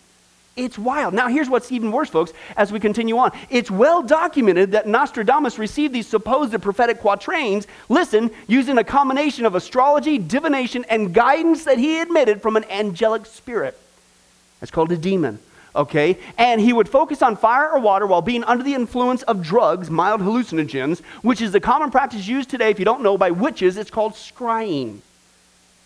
[0.57, 1.15] It's wild.
[1.15, 3.33] Now, here's what's even worse, folks, as we continue on.
[3.51, 9.57] It's well documented that Nostradamus received these supposed prophetic quatrains, listen, using a combination of
[9.57, 13.77] astrology, divination, and guidance that he admitted from an angelic spirit.
[14.61, 15.41] That's called a demon.
[15.75, 16.19] Okay?
[16.39, 19.91] And he would focus on fire or water while being under the influence of drugs,
[19.91, 23.77] mild hallucinogens, which is the common practice used today, if you don't know, by witches.
[23.77, 25.01] It's called scrying.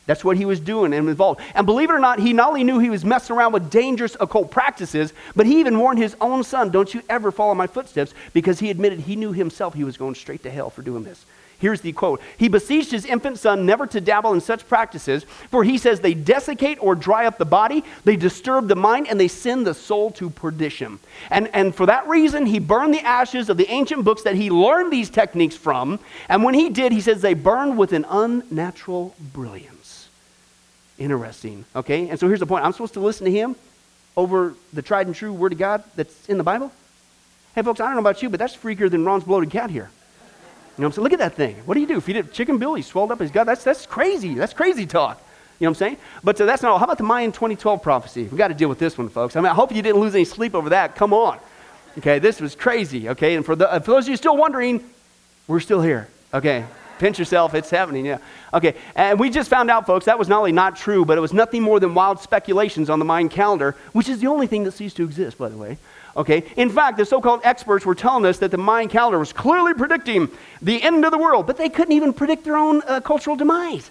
[0.08, 1.42] That's what he was doing and involved.
[1.54, 4.16] And believe it or not, he not only knew he was messing around with dangerous
[4.18, 8.14] occult practices, but he even warned his own son, Don't you ever follow my footsteps,
[8.32, 11.26] because he admitted he knew himself he was going straight to hell for doing this.
[11.58, 15.62] Here's the quote He beseeched his infant son never to dabble in such practices, for
[15.62, 19.28] he says they desiccate or dry up the body, they disturb the mind, and they
[19.28, 21.00] send the soul to perdition.
[21.30, 24.48] And, and for that reason, he burned the ashes of the ancient books that he
[24.48, 26.00] learned these techniques from.
[26.30, 29.77] And when he did, he says they burned with an unnatural brilliance.
[30.98, 31.64] Interesting.
[31.74, 32.08] Okay?
[32.08, 33.56] And so here's the point I'm supposed to listen to him
[34.16, 36.72] over the tried and true Word of God that's in the Bible?
[37.54, 39.90] Hey, folks, I don't know about you, but that's freakier than Ron's bloated cat here.
[40.76, 41.02] You know what I'm saying?
[41.04, 41.56] Look at that thing.
[41.64, 42.00] What do you do?
[42.00, 42.74] Feed it chicken bill?
[42.74, 43.46] He swelled up his gut?
[43.46, 44.34] That's, that's crazy.
[44.34, 45.20] That's crazy talk.
[45.58, 45.96] You know what I'm saying?
[46.22, 46.78] But uh, that's not all.
[46.78, 48.22] How about the Mayan 2012 prophecy?
[48.22, 49.34] We've got to deal with this one, folks.
[49.34, 50.94] I mean, I hope you didn't lose any sleep over that.
[50.94, 51.38] Come on.
[51.98, 53.08] Okay, this was crazy.
[53.08, 54.84] Okay, and for, the, uh, for those of you still wondering,
[55.48, 56.06] we're still here.
[56.32, 56.64] Okay,
[56.98, 58.18] Pinch yourself, it's happening, yeah.
[58.52, 61.20] Okay, and we just found out, folks, that was not only not true, but it
[61.20, 64.64] was nothing more than wild speculations on the Mayan calendar, which is the only thing
[64.64, 65.78] that ceased to exist, by the way.
[66.16, 69.32] Okay, in fact, the so called experts were telling us that the Mayan calendar was
[69.32, 70.28] clearly predicting
[70.60, 73.90] the end of the world, but they couldn't even predict their own uh, cultural demise.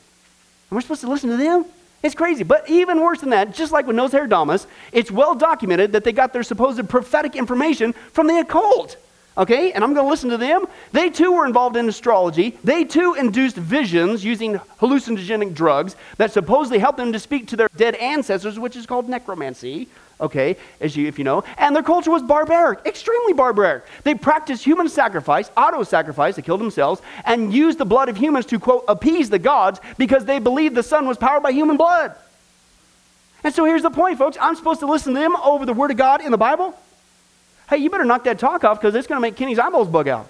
[0.69, 1.65] And we're supposed to listen to them?
[2.03, 2.43] It's crazy.
[2.43, 6.33] But even worse than that, just like with Nostradamus, it's well documented that they got
[6.33, 8.97] their supposed prophetic information from the occult.
[9.37, 10.65] Okay, and I'm going to listen to them.
[10.93, 12.57] They too were involved in astrology.
[12.63, 17.69] They too induced visions using hallucinogenic drugs that supposedly helped them to speak to their
[17.75, 19.87] dead ancestors, which is called necromancy.
[20.19, 21.43] Okay, as you, if you know.
[21.59, 23.83] And their culture was barbaric, extremely barbaric.
[24.03, 28.47] They practiced human sacrifice, auto sacrifice, they killed themselves, and used the blood of humans
[28.47, 32.15] to, quote, appease the gods because they believed the sun was powered by human blood.
[33.43, 34.37] And so here's the point, folks.
[34.41, 36.75] I'm supposed to listen to them over the Word of God in the Bible?
[37.69, 40.07] Hey, you better knock that talk off because it's going to make Kenny's eyeballs bug
[40.07, 40.27] out.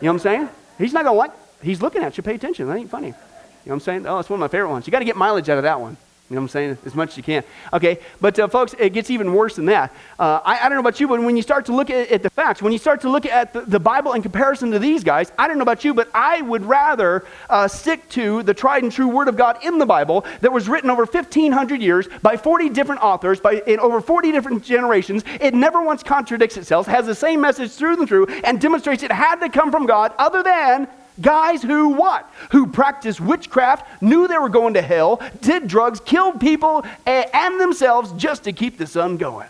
[0.00, 0.48] You know what I'm saying?
[0.78, 2.22] He's not going to like, he's looking at you.
[2.22, 2.66] Pay attention.
[2.66, 3.08] That ain't funny.
[3.08, 3.18] You know
[3.64, 4.06] what I'm saying?
[4.06, 4.86] Oh, it's one of my favorite ones.
[4.86, 5.96] You got to get mileage out of that one.
[6.28, 6.78] You know what I'm saying?
[6.84, 7.44] As much as you can.
[7.72, 9.94] Okay, but uh, folks, it gets even worse than that.
[10.18, 12.24] Uh, I, I, don't know about you, but when you start to look at, at
[12.24, 15.04] the facts, when you start to look at the, the, Bible in comparison to these
[15.04, 18.82] guys, I don't know about you, but I would rather uh, stick to the tried
[18.82, 22.36] and true Word of God in the Bible that was written over 1,500 years by
[22.36, 25.22] 40 different authors, by in over 40 different generations.
[25.40, 29.12] It never once contradicts itself, has the same message through and through, and demonstrates it
[29.12, 30.88] had to come from God, other than
[31.20, 32.30] Guys who what?
[32.50, 38.12] Who practiced witchcraft, knew they were going to hell, did drugs, killed people and themselves
[38.12, 39.48] just to keep the sun going.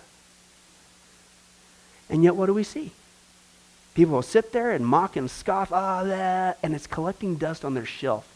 [2.09, 2.93] And yet, what do we see?
[3.95, 7.75] People will sit there and mock and scoff, ah, that, and it's collecting dust on
[7.75, 8.29] their shelf.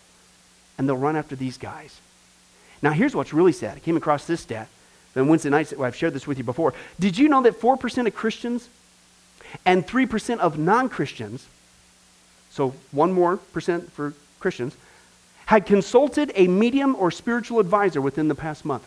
[0.77, 2.01] And they'll run after these guys.
[2.83, 3.77] Now, here's what's really sad.
[3.77, 4.69] I came across this stat
[5.15, 5.73] on Wednesday nights.
[5.79, 6.73] I've shared this with you before.
[6.99, 8.69] Did you know that 4% of Christians
[9.67, 11.47] and 3% of non Christians
[12.51, 14.77] so one more percent for Christians,
[15.47, 18.87] had consulted a medium or spiritual advisor within the past month.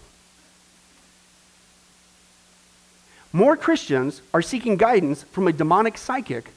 [3.34, 6.52] More Christians are seeking guidance from a demonic psychic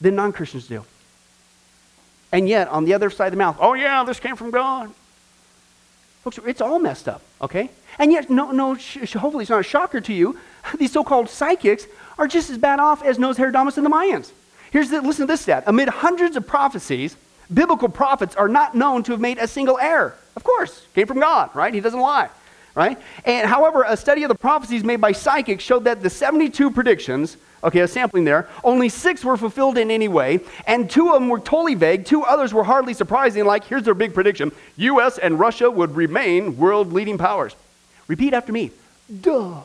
[0.00, 0.84] than non Christians do.
[2.32, 4.90] And yet, on the other side of the mouth, oh yeah, this came from God.
[6.24, 7.70] Folks, it's all messed up, okay?
[7.98, 10.38] And yet, no, no, sh- hopefully it's not a shocker to you.
[10.78, 11.86] These so called psychics
[12.18, 14.32] are just as bad off as Nostradamus and the Mayans.
[14.70, 15.64] Here's the, listen to this stat.
[15.66, 17.16] Amid hundreds of prophecies,
[17.52, 20.14] biblical prophets are not known to have made a single error.
[20.36, 21.72] Of course, came from God, right?
[21.72, 22.28] He doesn't lie,
[22.74, 22.98] right?
[23.24, 27.36] And however, a study of the prophecies made by psychics showed that the 72 predictions,
[27.64, 31.28] okay, a sampling there, only six were fulfilled in any way, and two of them
[31.28, 32.04] were totally vague.
[32.04, 35.18] Two others were hardly surprising, like here's their big prediction U.S.
[35.18, 37.56] and Russia would remain world leading powers.
[38.06, 38.70] Repeat after me.
[39.20, 39.60] Duh.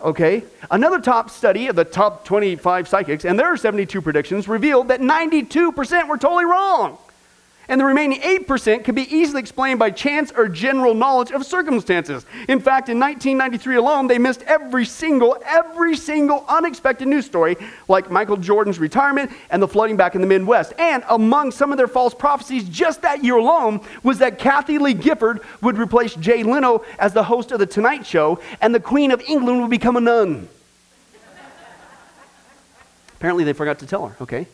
[0.00, 0.44] Okay?
[0.70, 5.00] Another top study of the top 25 psychics, and there are 72 predictions, revealed that
[5.00, 6.98] 92% were totally wrong.
[7.68, 12.24] And the remaining 8% could be easily explained by chance or general knowledge of circumstances.
[12.48, 17.56] In fact, in 1993 alone, they missed every single, every single unexpected news story,
[17.88, 20.74] like Michael Jordan's retirement and the flooding back in the Midwest.
[20.78, 24.94] And among some of their false prophecies just that year alone was that Kathie Lee
[24.94, 29.10] Gifford would replace Jay Leno as the host of The Tonight Show, and the Queen
[29.10, 30.48] of England would become a nun.
[33.16, 34.46] Apparently, they forgot to tell her, okay?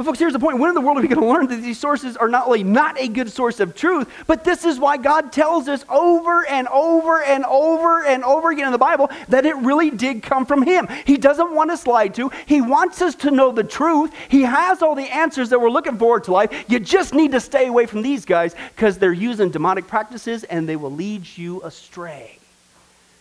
[0.00, 0.58] But, folks, here's the point.
[0.58, 2.64] When in the world are we going to learn that these sources are not only
[2.64, 6.68] not a good source of truth, but this is why God tells us over and
[6.68, 10.62] over and over and over again in the Bible that it really did come from
[10.62, 10.88] Him.
[11.04, 14.10] He doesn't want us lied to, He wants us to know the truth.
[14.30, 16.64] He has all the answers that we're looking forward to life.
[16.66, 20.66] You just need to stay away from these guys because they're using demonic practices and
[20.66, 22.38] they will lead you astray.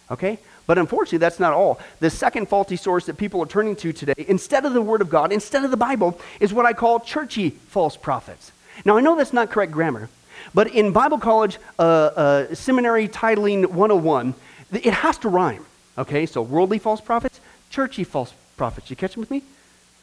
[0.09, 0.39] Okay?
[0.69, 1.79] But unfortunately, that's not all.
[1.99, 5.09] The second faulty source that people are turning to today, instead of the Word of
[5.09, 8.51] God, instead of the Bible, is what I call churchy false prophets.
[8.85, 10.09] Now, I know that's not correct grammar,
[10.53, 14.35] but in Bible college uh, uh, seminary titling 101,
[14.71, 15.65] it has to rhyme.
[15.97, 18.91] Okay, so worldly false prophets, churchy false prophets.
[18.91, 19.41] You catch them with me?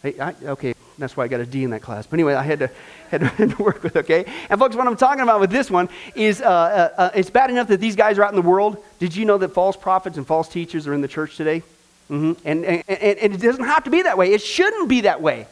[0.02, 2.06] Hey, I, okay, that's why I got a D in that class.
[2.06, 2.70] But anyway, I had to,
[3.10, 4.24] had to, had to work with, okay?
[4.48, 7.50] And folks, what I'm talking about with this one is uh, uh, uh, it's bad
[7.50, 8.82] enough that these guys are out in the world.
[8.98, 11.62] Did you know that false prophets and false teachers are in the church today?
[12.10, 12.32] Mm-hmm.
[12.44, 14.32] And, and, and it doesn't have to be that way.
[14.32, 15.46] It shouldn't be that way.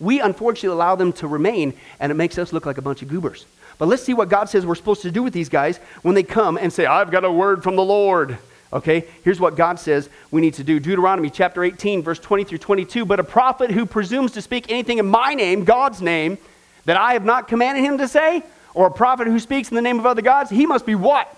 [0.00, 3.08] We unfortunately allow them to remain, and it makes us look like a bunch of
[3.08, 3.46] goobers.
[3.78, 6.22] But let's see what God says we're supposed to do with these guys when they
[6.22, 8.38] come and say, I've got a word from the Lord.
[8.72, 12.58] Okay, here's what God says we need to do Deuteronomy chapter 18, verse 20 through
[12.58, 13.04] 22.
[13.06, 16.36] But a prophet who presumes to speak anything in my name, God's name,
[16.84, 18.42] that I have not commanded him to say,
[18.74, 21.34] or a prophet who speaks in the name of other gods, he must be what?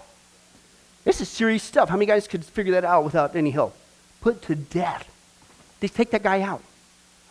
[1.05, 1.89] This is serious stuff.
[1.89, 3.77] How many guys could figure that out without any help?
[4.21, 5.09] Put to death.
[5.81, 6.63] Just take that guy out.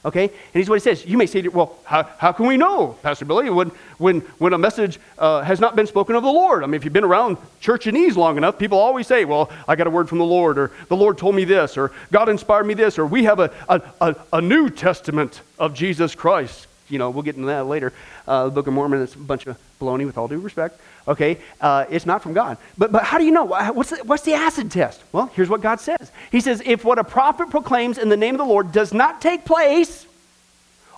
[0.06, 0.24] Okay?
[0.24, 1.06] And here's what he says.
[1.06, 4.58] You may say, well, how, how can we know, Pastor Billy, when, when, when a
[4.58, 6.64] message uh, has not been spoken of the Lord?
[6.64, 9.88] I mean, if you've been around churchanese long enough, people always say, well, I got
[9.88, 12.74] a word from the Lord, or the Lord told me this, or God inspired me
[12.74, 16.68] this, or we have a, a, a, a New Testament of Jesus Christ.
[16.88, 17.94] You know, we'll get into that later.
[18.28, 20.80] Uh, the Book of Mormon is a bunch of baloney with all due respect.
[21.10, 22.58] Okay, uh, it's not from God.
[22.78, 23.46] But, but how do you know?
[23.46, 25.02] What's the, what's the acid test?
[25.12, 28.36] Well, here's what God says He says, If what a prophet proclaims in the name
[28.36, 30.06] of the Lord does not take place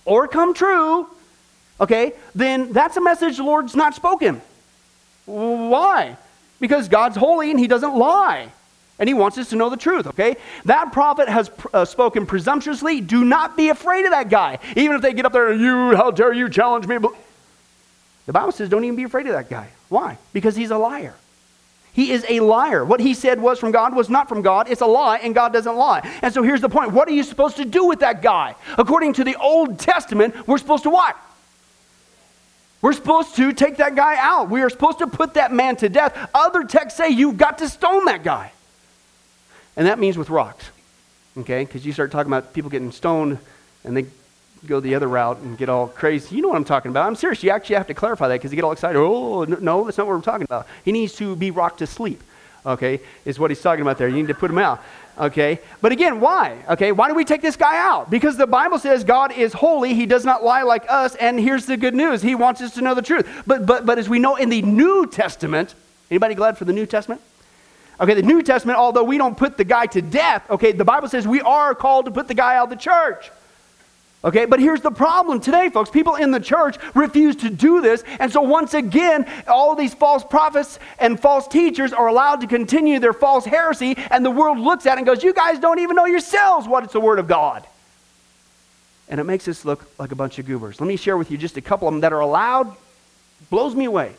[0.04, 1.08] or come true,
[1.80, 4.41] okay, then that's a message the Lord's not spoken.
[5.26, 6.17] Why?
[6.60, 8.52] Because God's holy and he doesn't lie.
[9.00, 10.36] And he wants us to know the truth, okay?
[10.65, 13.02] That prophet has uh, spoken presumptuously.
[13.02, 14.60] Do not be afraid of that guy.
[14.76, 16.97] Even if they get up there and you, how dare you challenge me?
[18.26, 19.69] The Bible says don't even be afraid of that guy.
[19.91, 20.17] Why?
[20.32, 21.13] Because he's a liar.
[21.91, 22.86] He is a liar.
[22.86, 24.69] What he said was from God was not from God.
[24.69, 26.10] It's a lie, and God doesn't lie.
[26.21, 26.93] And so here's the point.
[26.93, 28.56] What are you supposed to do with that guy?
[28.77, 31.17] According to the Old Testament, we're supposed to what?
[32.82, 34.49] We're supposed to take that guy out.
[34.49, 36.17] We are supposed to put that man to death.
[36.34, 38.54] Other texts say you've got to stone that guy.
[39.75, 40.69] And that means with rocks.
[41.38, 41.65] Okay?
[41.65, 43.39] Because you start talking about people getting stoned
[43.84, 44.06] and they
[44.67, 46.36] go the other route and get all crazy.
[46.36, 47.08] You know what I'm talking about.
[47.08, 47.43] I'm serious.
[47.43, 48.97] You actually have to clarify that because you get all excited.
[48.97, 50.67] Oh, no, that's not what we're talking about.
[50.86, 52.21] He needs to be rocked to sleep.
[52.65, 53.00] Okay?
[53.26, 54.08] Is what he's talking about there.
[54.08, 54.84] You need to put him out.
[55.17, 55.60] Okay?
[55.82, 56.63] But again, why?
[56.69, 56.91] Okay?
[56.91, 58.10] Why do we take this guy out?
[58.12, 59.95] Because the Bible says God is holy.
[59.95, 61.15] He does not lie like us.
[61.15, 62.21] And here's the good news.
[62.21, 63.28] He wants us to know the truth.
[63.47, 65.74] But, but, but as we know in the New Testament,
[66.12, 67.21] anybody glad for the New Testament?
[68.00, 71.08] Okay, the New Testament, although we don't put the guy to death, okay, the Bible
[71.08, 73.30] says we are called to put the guy out of the church.
[74.23, 75.89] Okay, but here's the problem today, folks.
[75.89, 78.03] People in the church refuse to do this.
[78.19, 82.99] And so, once again, all these false prophets and false teachers are allowed to continue
[82.99, 85.95] their false heresy, and the world looks at it and goes, You guys don't even
[85.95, 87.65] know yourselves what it's the Word of God.
[89.10, 90.79] And it makes us look like a bunch of goobers.
[90.79, 92.75] Let me share with you just a couple of them that are allowed,
[93.49, 94.13] blows me away,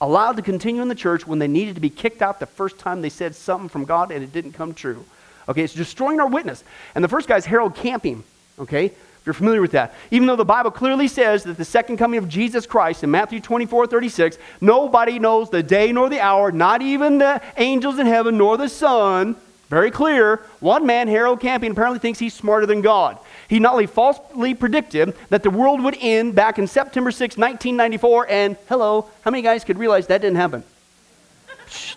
[0.00, 2.78] allowed to continue in the church when they needed to be kicked out the first
[2.78, 5.04] time they said something from God and it didn't come true.
[5.46, 6.64] Okay, it's destroying our witness.
[6.94, 8.24] And the first guy is Harold Camping.
[8.58, 9.94] Okay, if you're familiar with that.
[10.10, 13.38] Even though the Bible clearly says that the second coming of Jesus Christ in Matthew
[13.38, 18.36] 24 36, nobody knows the day nor the hour, not even the angels in heaven
[18.36, 19.36] nor the Son.
[19.68, 20.40] Very clear.
[20.58, 23.16] One man, Harold Camping, apparently thinks he's smarter than God.
[23.46, 28.26] He not only falsely predicted that the world would end back in September 6, 1994,
[28.28, 30.64] and hello, how many guys could realize that didn't happen?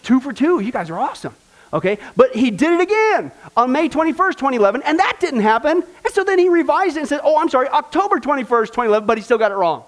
[0.04, 0.60] two for two.
[0.60, 1.36] You guys are awesome.
[1.76, 2.00] Okay?
[2.16, 5.84] But he did it again on May 21st, 2011, and that didn't happen.
[6.06, 9.18] And so then he revised it and said, oh, I'm sorry, October 21st, 2011, but
[9.18, 9.84] he still got it wrong.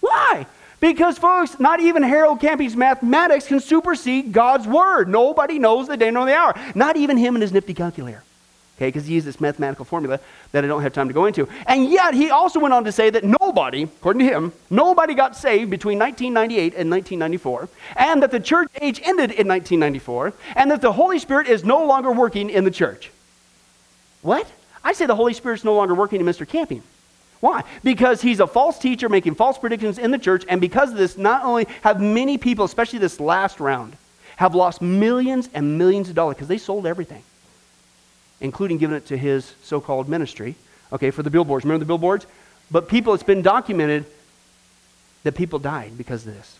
[0.00, 0.46] Why?
[0.80, 5.08] Because, folks, not even Harold Camping's mathematics can supersede God's word.
[5.08, 6.58] Nobody knows the day nor the hour.
[6.74, 8.22] Not even him and his nifty calculator
[8.76, 10.20] okay, because he used this mathematical formula
[10.52, 11.48] that I don't have time to go into.
[11.66, 15.36] And yet, he also went on to say that nobody, according to him, nobody got
[15.36, 20.82] saved between 1998 and 1994, and that the church age ended in 1994, and that
[20.82, 23.10] the Holy Spirit is no longer working in the church.
[24.22, 24.50] What?
[24.84, 26.46] I say the Holy Spirit's no longer working in Mr.
[26.46, 26.82] Camping.
[27.40, 27.64] Why?
[27.82, 31.16] Because he's a false teacher making false predictions in the church, and because of this,
[31.16, 33.96] not only have many people, especially this last round,
[34.36, 37.22] have lost millions and millions of dollars because they sold everything
[38.40, 40.54] including giving it to his so called ministry,
[40.92, 41.64] okay, for the billboards.
[41.64, 42.26] Remember the billboards?
[42.70, 44.06] But people, it's been documented
[45.22, 46.58] that people died because of this.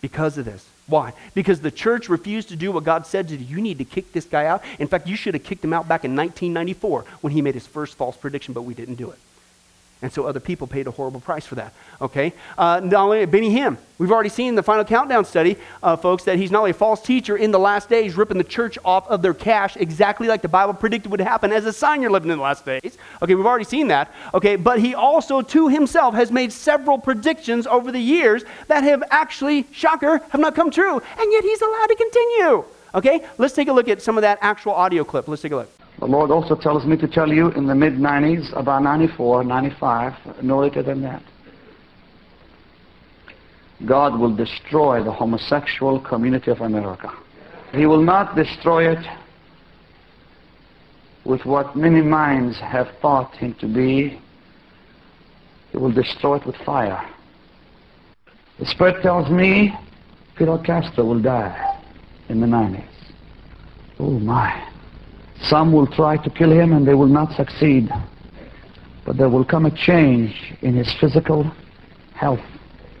[0.00, 0.64] Because of this.
[0.86, 1.12] Why?
[1.34, 3.44] Because the church refused to do what God said to do.
[3.44, 4.62] You need to kick this guy out.
[4.78, 7.66] In fact, you should have kicked him out back in 1994 when he made his
[7.66, 9.18] first false prediction, but we didn't do it.
[10.00, 11.72] And so other people paid a horrible price for that.
[12.00, 12.32] Okay?
[12.56, 13.76] Uh, not only Benny Hinn.
[13.98, 16.74] We've already seen in the final countdown study, uh, folks, that he's not only a
[16.74, 20.40] false teacher in the last days, ripping the church off of their cash exactly like
[20.40, 22.96] the Bible predicted would happen as a sign you're living in the last days.
[23.20, 24.14] Okay, we've already seen that.
[24.34, 29.02] Okay, but he also, to himself, has made several predictions over the years that have
[29.10, 31.02] actually, shocker, have not come true.
[31.18, 32.64] And yet he's allowed to continue.
[32.94, 35.26] Okay, let's take a look at some of that actual audio clip.
[35.26, 35.77] Let's take a look.
[35.98, 40.42] The Lord also tells me to tell you in the mid 90s, about 94, 95,
[40.42, 41.22] no later than that,
[43.86, 47.12] God will destroy the homosexual community of America.
[47.72, 49.04] He will not destroy it
[51.24, 54.20] with what many minds have thought him to be.
[55.70, 57.08] He will destroy it with fire.
[58.58, 59.74] The Spirit tells me
[60.36, 61.80] Fidel Castro will die
[62.28, 62.88] in the 90s.
[63.98, 64.67] Oh my.
[65.42, 67.88] Some will try to kill him and they will not succeed.
[69.04, 71.50] But there will come a change in his physical
[72.14, 72.44] health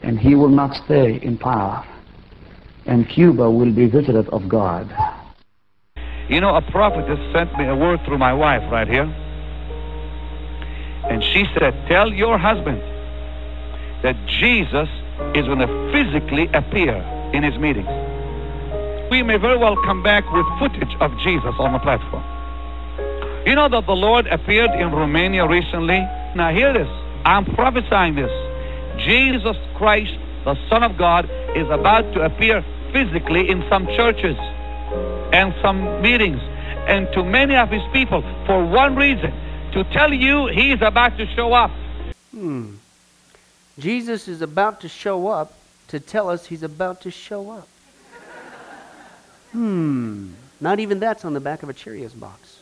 [0.02, 1.84] and he will not stay in power.
[2.86, 4.88] And Cuba will be visited of God.
[6.28, 9.04] You know, a prophetess sent me a word through my wife right here.
[11.10, 12.80] And she said, tell your husband
[14.02, 14.88] that Jesus
[15.34, 16.96] is going to physically appear
[17.34, 18.07] in his meetings
[19.10, 22.24] we may very well come back with footage of Jesus on the platform.
[23.46, 26.00] You know that the Lord appeared in Romania recently?
[26.34, 26.88] Now hear this.
[27.24, 28.30] I'm prophesying this.
[28.98, 30.12] Jesus Christ
[30.44, 34.36] the Son of God is about to appear physically in some churches
[35.32, 36.40] and some meetings
[36.86, 39.30] and to many of his people for one reason
[39.72, 41.70] to tell you he is about to show up.
[42.30, 42.76] Hmm.
[43.78, 45.52] Jesus is about to show up
[45.88, 47.68] to tell us he's about to show up.
[49.52, 50.30] Hmm.
[50.60, 52.58] Not even that's on the back of a Cheerios box.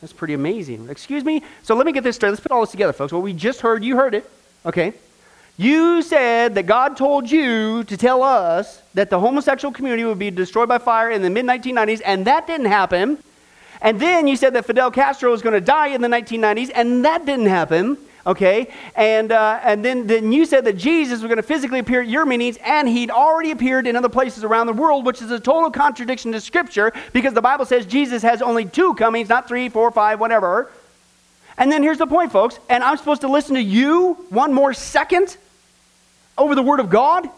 [0.00, 0.88] That's pretty amazing.
[0.90, 1.42] Excuse me?
[1.62, 2.30] So let me get this straight.
[2.30, 3.12] Let's put all this together, folks.
[3.12, 4.28] What we just heard, you heard it.
[4.64, 4.92] Okay?
[5.56, 10.30] You said that God told you to tell us that the homosexual community would be
[10.30, 13.18] destroyed by fire in the mid 1990s, and that didn't happen.
[13.80, 17.04] And then you said that Fidel Castro was going to die in the 1990s, and
[17.04, 17.96] that didn't happen.
[18.26, 18.72] Okay?
[18.96, 22.08] And, uh, and then, then you said that Jesus was going to physically appear at
[22.08, 25.38] your meetings, and he'd already appeared in other places around the world, which is a
[25.38, 29.68] total contradiction to Scripture because the Bible says Jesus has only two comings, not three,
[29.68, 30.70] four, five, whatever.
[31.56, 32.58] And then here's the point, folks.
[32.68, 35.36] And I'm supposed to listen to you one more second
[36.38, 37.28] over the Word of God?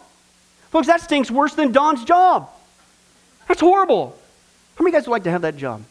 [0.71, 2.49] Folks, that stinks worse than Don's job.
[3.47, 4.17] That's horrible.
[4.75, 5.83] How many guys would like to have that job?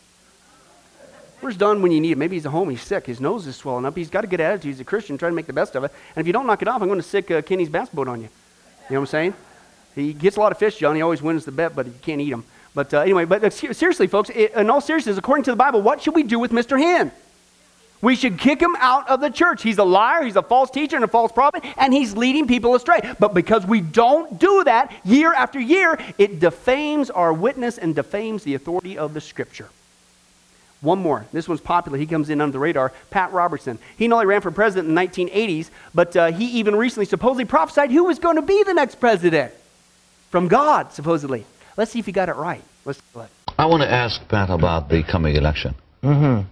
[1.41, 2.19] Where's Don when you need him?
[2.19, 3.97] Maybe he's at home, he's sic, his nose is swelling up.
[3.97, 5.93] He's got a good attitude, he's a Christian, trying to make the best of it.
[6.17, 8.09] And if you don't knock it off, I'm going to sick uh, Kenny's bass boat
[8.09, 8.29] on you.
[8.89, 9.35] You know what I'm saying?
[9.95, 10.97] He gets a lot of fish, John.
[10.97, 12.45] He always wins the bet, but you can't eat them.
[12.75, 16.03] But uh, anyway, but uh, seriously, folks, in all seriousness, according to the Bible, what
[16.03, 16.79] should we do with Mr.
[16.79, 17.13] Hinn?
[18.01, 19.63] We should kick him out of the church.
[19.63, 22.75] He's a liar, he's a false teacher and a false prophet, and he's leading people
[22.75, 23.01] astray.
[23.19, 28.45] But because we don't do that year after year, it defames our witness and defames
[28.45, 29.69] the authority of the scripture.
[30.81, 31.27] One more.
[31.33, 31.99] This one's popular.
[31.99, 32.93] He comes in under the radar.
[33.11, 33.79] Pat Robertson.
[33.97, 37.45] He not only ran for president in the 1980s, but uh, he even recently supposedly
[37.45, 39.53] prophesied who was going to be the next president
[40.31, 41.47] from God, supposedly.
[41.77, 42.63] Let's see if he got it right.
[42.85, 43.01] Let's
[43.59, 45.75] I want to ask Pat about the coming election.
[46.03, 46.49] Mm-hmm.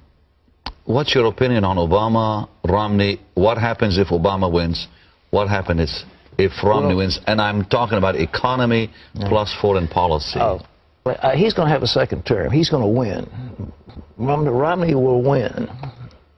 [0.87, 3.21] What's your opinion on Obama, Romney?
[3.35, 4.89] What happens if Obama wins?
[5.31, 6.05] What happens
[6.39, 7.21] if Romney well, wins?
[7.27, 9.29] And I'm talking about economy yeah.
[9.29, 10.39] plus foreign policy.
[10.41, 10.61] Oh,
[11.07, 12.51] uh, he's going to have a second term.
[12.51, 13.73] He's going to win.
[14.19, 15.69] Romney, Romney will win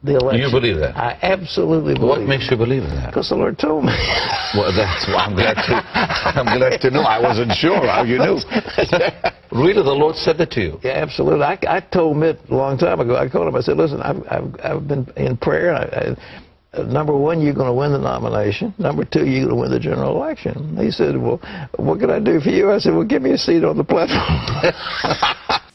[0.03, 0.41] the election.
[0.43, 0.97] You believe that?
[0.97, 3.11] I absolutely believe What makes you believe in that?
[3.11, 3.93] Because the Lord told me.
[4.55, 5.83] well, that's well, I'm glad to.
[6.39, 7.03] I'm glad to know.
[7.03, 8.39] I wasn't sure how you knew.
[9.53, 10.81] really, the Lord said that to you?
[10.83, 11.43] Yeah, absolutely.
[11.43, 13.17] I, I told Mitt a long time ago.
[13.17, 13.55] I told him.
[13.55, 15.75] I said, "Listen, I've I've, I've been in prayer.
[15.75, 16.17] I, I,
[16.77, 18.75] number one, you're going to win the nomination.
[18.79, 21.41] Number two, you're going to win the general election." He said, "Well,
[21.77, 23.85] what can I do for you?" I said, "Well, give me a seat on the
[23.85, 24.75] platform."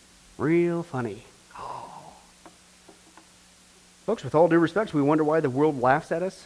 [0.38, 1.24] Real funny.
[1.58, 2.14] Oh.
[4.06, 6.46] Folks, with all due respect, we wonder why the world laughs at us,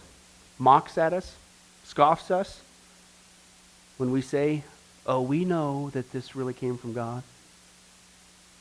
[0.60, 1.36] mocks at us,
[1.84, 2.62] scoffs us
[3.98, 4.64] when we say,
[5.06, 7.24] oh, we know that this really came from God.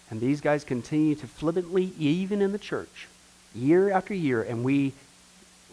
[0.09, 3.09] And these guys continue to flippantly, even in the church,
[3.55, 4.95] year after year, and we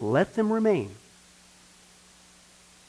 [0.00, 0.90] let them remain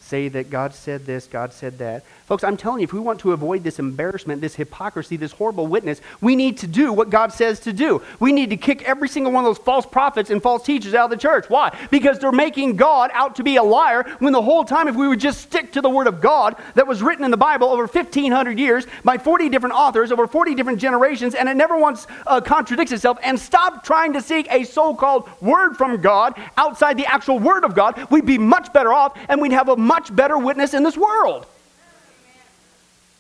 [0.06, 2.04] say that God said this, God said that.
[2.28, 5.68] Folks, I'm telling you, if we want to avoid this embarrassment, this hypocrisy, this horrible
[5.68, 8.02] witness, we need to do what God says to do.
[8.20, 11.06] We need to kick every single one of those false prophets and false teachers out
[11.06, 11.50] of the church.
[11.50, 11.76] Why?
[11.92, 15.08] Because they're making God out to be a liar when the whole time, if we
[15.08, 17.86] would just stick to the Word of God that was written in the Bible over
[17.86, 22.42] 1,500 years by 40 different authors over 40 different generations, and it never once uh,
[22.42, 27.06] contradicts itself, and stop trying to seek a so called Word from God outside the
[27.06, 30.14] actual Word of God, we'd be much better off and we'd have a much much
[30.14, 31.46] better witness in this world.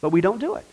[0.01, 0.65] But we don't do it.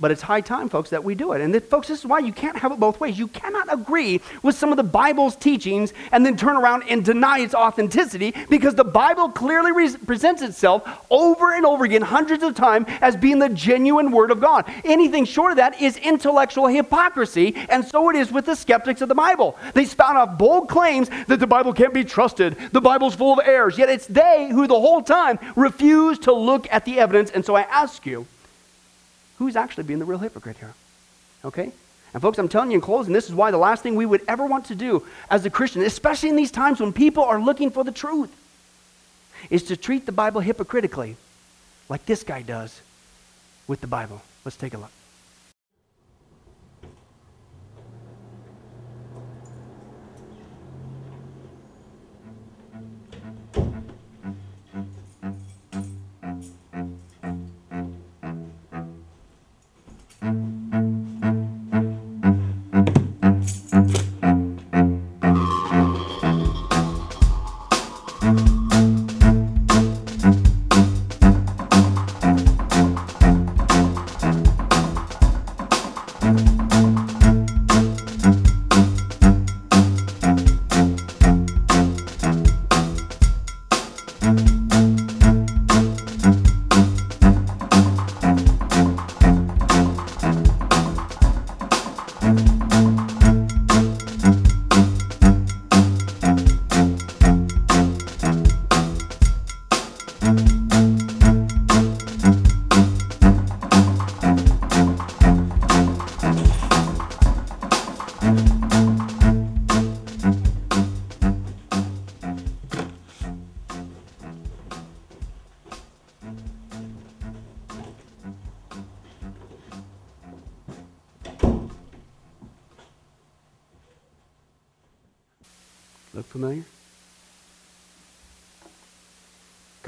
[0.00, 1.42] But it's high time, folks, that we do it.
[1.42, 3.18] And this, folks, this is why you can't have it both ways.
[3.18, 7.40] You cannot agree with some of the Bible's teachings and then turn around and deny
[7.40, 12.54] its authenticity because the Bible clearly re- presents itself over and over again, hundreds of
[12.54, 14.64] times, as being the genuine Word of God.
[14.84, 19.08] Anything short of that is intellectual hypocrisy, and so it is with the skeptics of
[19.10, 19.58] the Bible.
[19.74, 23.46] They spout off bold claims that the Bible can't be trusted, the Bible's full of
[23.46, 27.30] errors, yet it's they who the whole time refuse to look at the evidence.
[27.30, 28.26] And so I ask you,
[29.40, 30.74] who's actually being the real hypocrite here?
[31.46, 31.72] Okay?
[32.12, 34.22] And folks, I'm telling you in closing, this is why the last thing we would
[34.28, 37.70] ever want to do as a Christian, especially in these times when people are looking
[37.70, 38.30] for the truth,
[39.48, 41.16] is to treat the Bible hypocritically,
[41.88, 42.82] like this guy does
[43.66, 44.20] with the Bible.
[44.44, 44.90] Let's take a look.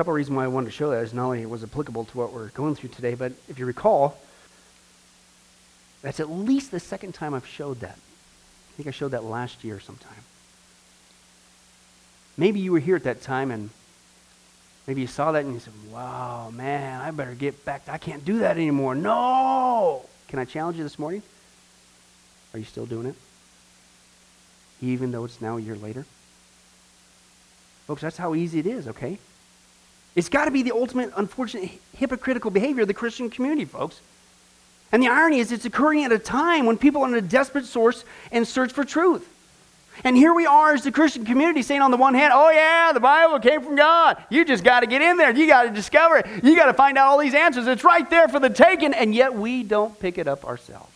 [0.02, 2.06] Couple of reasons why I wanted to show that is not only it was applicable
[2.06, 4.18] to what we're going through today, but if you recall,
[6.02, 7.94] that's at least the second time I've showed that.
[7.94, 10.24] I think I showed that last year sometime.
[12.36, 13.70] Maybe you were here at that time and
[14.88, 17.82] maybe you saw that and you said, wow, man, I better get back.
[17.86, 18.96] I can't do that anymore.
[18.96, 20.04] No!
[20.26, 21.22] Can I challenge you this morning?
[22.54, 23.14] Are you still doing it?
[24.80, 26.06] Even though it's now a year later?
[27.86, 29.20] Folks, that's how easy it is, okay?
[30.14, 34.00] It's got to be the ultimate, unfortunate, hypocritical behavior of the Christian community, folks.
[34.92, 37.64] And the irony is, it's occurring at a time when people are in a desperate
[37.64, 39.26] source and search for truth.
[40.04, 42.92] And here we are as the Christian community saying, on the one hand, oh, yeah,
[42.92, 44.22] the Bible came from God.
[44.30, 45.34] You just got to get in there.
[45.34, 46.26] You got to discover it.
[46.42, 47.66] You got to find out all these answers.
[47.66, 48.94] It's right there for the taking.
[48.94, 50.91] And yet we don't pick it up ourselves.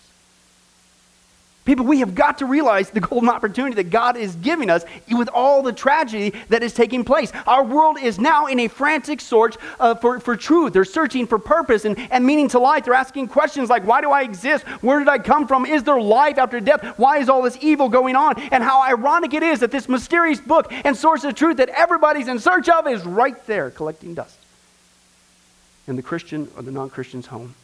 [1.66, 5.28] People, we have got to realize the golden opportunity that God is giving us with
[5.34, 7.32] all the tragedy that is taking place.
[7.44, 10.72] Our world is now in a frantic search uh, for, for truth.
[10.72, 12.84] They're searching for purpose and, and meaning to life.
[12.84, 14.64] They're asking questions like, why do I exist?
[14.80, 15.66] Where did I come from?
[15.66, 16.94] Is there life after death?
[16.98, 18.40] Why is all this evil going on?
[18.52, 22.28] And how ironic it is that this mysterious book and source of truth that everybody's
[22.28, 24.38] in search of is right there collecting dust
[25.88, 27.56] in the Christian or the non Christian's home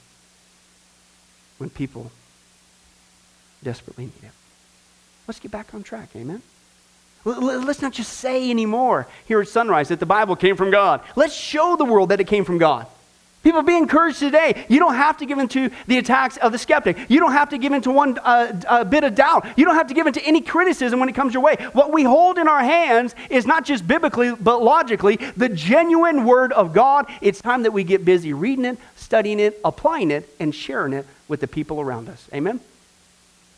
[1.59, 2.11] when people
[3.63, 4.33] desperately need it.
[5.27, 6.43] Let's get back on track, amen?
[7.25, 11.01] Let's not just say anymore here at Sunrise that the Bible came from God.
[11.15, 12.87] Let's show the world that it came from God.
[13.45, 14.65] People be encouraged today.
[14.69, 16.97] You don't have to give in to the attacks of the skeptic.
[17.09, 19.47] You don't have to give in to one uh, bit of doubt.
[19.57, 21.57] You don't have to give in to any criticism when it comes your way.
[21.73, 26.53] What we hold in our hands is not just biblically, but logically, the genuine Word
[26.53, 27.07] of God.
[27.21, 31.05] It's time that we get busy reading it, studying it, applying it, and sharing it
[31.27, 32.29] with the people around us.
[32.33, 32.61] Amen?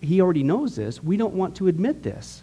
[0.00, 1.02] he already knows this.
[1.02, 2.42] We don't want to admit this.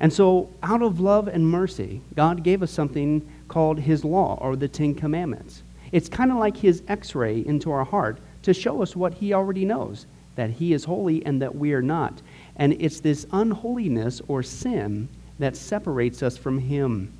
[0.00, 4.56] And so, out of love and mercy, God gave us something called His law or
[4.56, 5.62] the Ten Commandments.
[5.92, 9.32] It's kind of like His x ray into our heart to show us what He
[9.32, 12.22] already knows that He is holy and that we are not.
[12.56, 17.12] And it's this unholiness or sin that separates us from Him.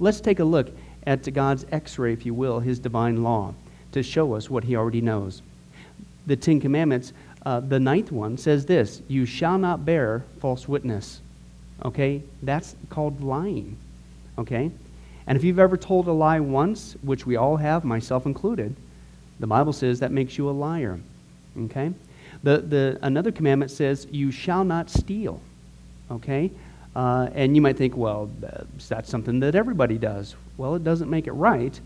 [0.00, 0.70] Let's take a look
[1.06, 3.54] at God's x ray, if you will, His divine law,
[3.92, 5.42] to show us what He already knows.
[6.26, 7.12] The Ten Commandments
[7.44, 11.20] uh, the ninth one says this You shall not bear false witness.
[11.84, 12.22] Okay?
[12.42, 13.76] That's called lying.
[14.38, 14.70] Okay?
[15.26, 18.74] And if you've ever told a lie once, which we all have, myself included,
[19.40, 20.98] the Bible says that makes you a liar.
[21.58, 21.92] Okay?
[22.42, 25.40] The, the, another commandment says, You shall not steal.
[26.10, 26.50] Okay?
[26.94, 28.30] Uh, and you might think, well,
[28.88, 30.36] that's something that everybody does.
[30.56, 31.78] Well, it doesn't make it right,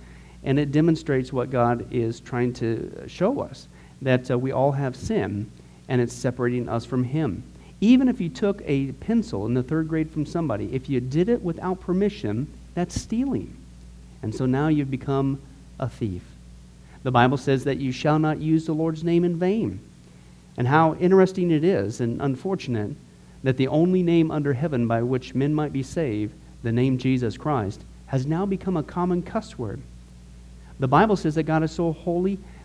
[0.45, 3.69] and it demonstrates what God is trying to show us
[4.03, 5.51] that uh, we all have sin
[5.89, 7.43] and it's separating us from Him.
[7.81, 11.29] Even if you took a pencil in the third grade from somebody, if you did
[11.29, 13.57] it without permission, that's stealing.
[14.23, 15.41] And so now you've become
[15.79, 16.23] a thief.
[17.05, 19.81] The Bible says that you shall not use the Lord's name in vain.
[20.57, 22.97] And how interesting it is and unfortunate
[23.45, 26.35] that the only name under heaven by which men might be saved,
[26.65, 29.81] the name Jesus Christ, has now become a common cuss word.
[30.81, 32.39] The Bible says that God is so holy